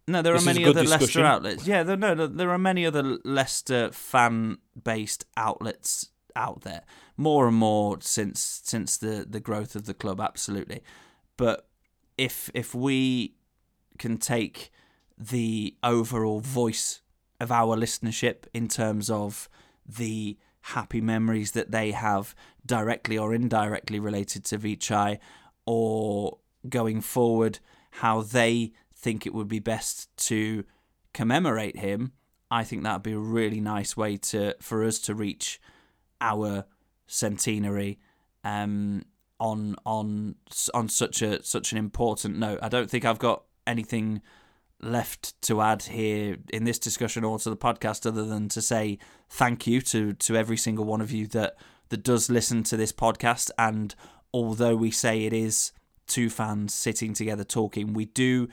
[0.06, 1.66] no, there are many other Leicester outlets.
[1.66, 6.82] Yeah, there, no, there are many other Leicester fan-based outlets out there.
[7.16, 10.82] More and more since since the the growth of the club, absolutely.
[11.36, 11.68] But
[12.18, 13.34] if if we
[13.98, 14.70] can take
[15.16, 17.00] the overall voice
[17.40, 19.48] of our listenership in terms of
[19.86, 20.36] the
[20.68, 22.34] happy memories that they have
[22.64, 25.18] directly or indirectly related to Vichai
[25.66, 26.38] or
[26.68, 27.58] going forward
[27.90, 30.64] how they think it would be best to
[31.12, 32.12] commemorate him
[32.50, 35.60] I think that would be a really nice way to for us to reach
[36.20, 36.66] our
[37.06, 37.98] centenary
[38.44, 39.04] um,
[39.40, 40.36] on on
[40.72, 42.60] on such a such an important note.
[42.62, 44.22] I don't think I've got anything
[44.84, 48.98] left to add here in this discussion or to the podcast other than to say
[49.28, 51.56] thank you to to every single one of you that
[51.88, 53.50] that does listen to this podcast.
[53.58, 53.94] And
[54.32, 55.72] although we say it is
[56.06, 58.48] two fans sitting together talking we do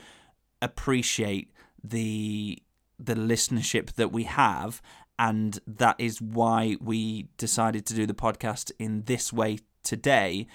[0.62, 1.52] appreciate
[1.82, 2.62] the
[2.98, 4.80] the listenership that we have.
[5.18, 10.46] And that is why we decided to do the podcast in this way today.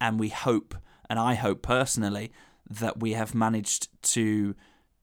[0.00, 0.74] And we hope,
[1.08, 2.30] and I hope personally,
[2.68, 4.54] that we have managed to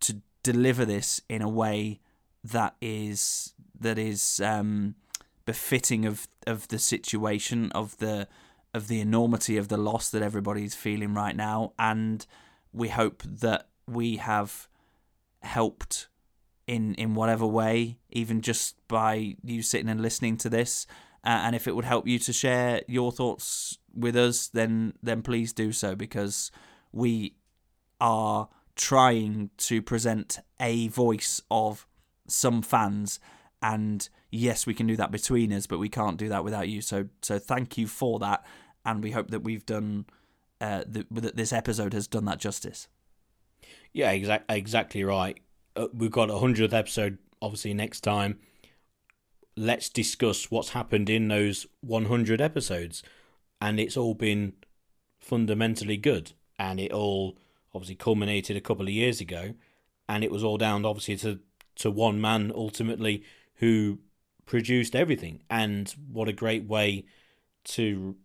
[0.02, 2.00] to deliver this in a way
[2.44, 4.96] that is that is um,
[5.46, 8.28] befitting of of the situation of the
[8.74, 12.26] of the enormity of the loss that everybody's feeling right now, and
[12.74, 14.68] we hope that we have
[15.42, 16.08] helped
[16.68, 20.88] in in whatever way, even just by you sitting and listening to this,
[21.24, 25.22] uh, and if it would help you to share your thoughts with us, then then
[25.22, 26.52] please do so because
[26.92, 27.36] we
[28.00, 28.50] are
[28.82, 31.86] trying to present a voice of
[32.28, 33.20] some fans
[33.62, 36.82] and yes we can do that between us but we can't do that without you
[36.82, 38.44] so so thank you for that
[38.86, 40.06] and we hope that we've done
[40.62, 42.88] uh, that this episode has done that justice
[43.94, 45.40] yeah exactly exactly right
[45.76, 48.40] uh, we've got a 100th episode obviously next time
[49.58, 53.04] let's discuss what's happened in those 100 episodes.
[53.60, 54.54] And it's all been
[55.20, 56.34] fundamentally good.
[56.58, 57.38] And it all
[57.74, 59.54] obviously culminated a couple of years ago.
[60.10, 61.40] And it was all down, obviously, to,
[61.76, 63.24] to one man ultimately
[63.56, 64.00] who
[64.46, 65.42] produced everything.
[65.50, 67.06] And what a great way
[67.64, 68.16] to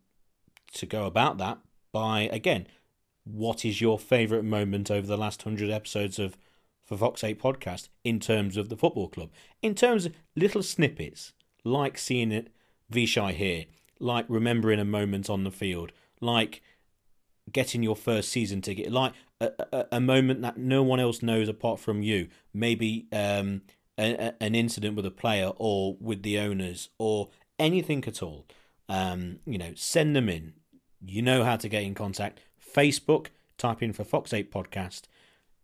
[0.73, 1.59] to go about that
[1.93, 2.67] by again
[3.25, 6.37] what is your favourite moment over the last 100 episodes of
[6.85, 9.31] for Fox 8 podcast in terms of the football club.
[9.61, 11.33] In terms of little snippets,
[11.65, 12.49] like seeing it
[12.93, 13.65] Vichai here,
[13.99, 15.91] like remembering a moment on the field,
[16.21, 16.63] like
[17.53, 21.49] getting your first season ticket, like a, a, a moment that no one else knows
[21.49, 22.29] apart from you.
[22.53, 23.63] Maybe um,
[23.99, 27.29] a, an incident with a player or with the owners or
[27.59, 28.47] anything at all.
[28.89, 30.55] um, you know, send them in.
[31.05, 32.41] You know how to get in contact.
[32.75, 33.29] Facebook,
[33.59, 35.03] type in for Fox 8 Podcast.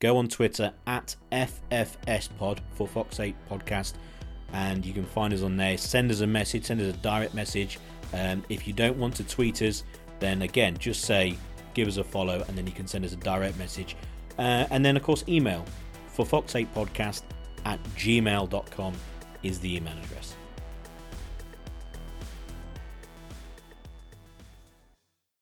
[0.01, 3.95] Go on Twitter at FFSPod for Fox 8 Podcast,
[4.53, 5.79] and you can find us on there.
[5.79, 7.79] Send us a message, send us a direct message.
[8.13, 9.85] Um, if you don't want to tweet us,
[10.19, 11.37] then again, just say,
[11.75, 13.97] give us a follow, and then you can send us a direct message.
[14.39, 15.65] Uh, and then, of course, email
[16.09, 17.23] for Fox 8 Podcast
[17.65, 18.95] at gmail.com
[19.43, 20.35] is the email address.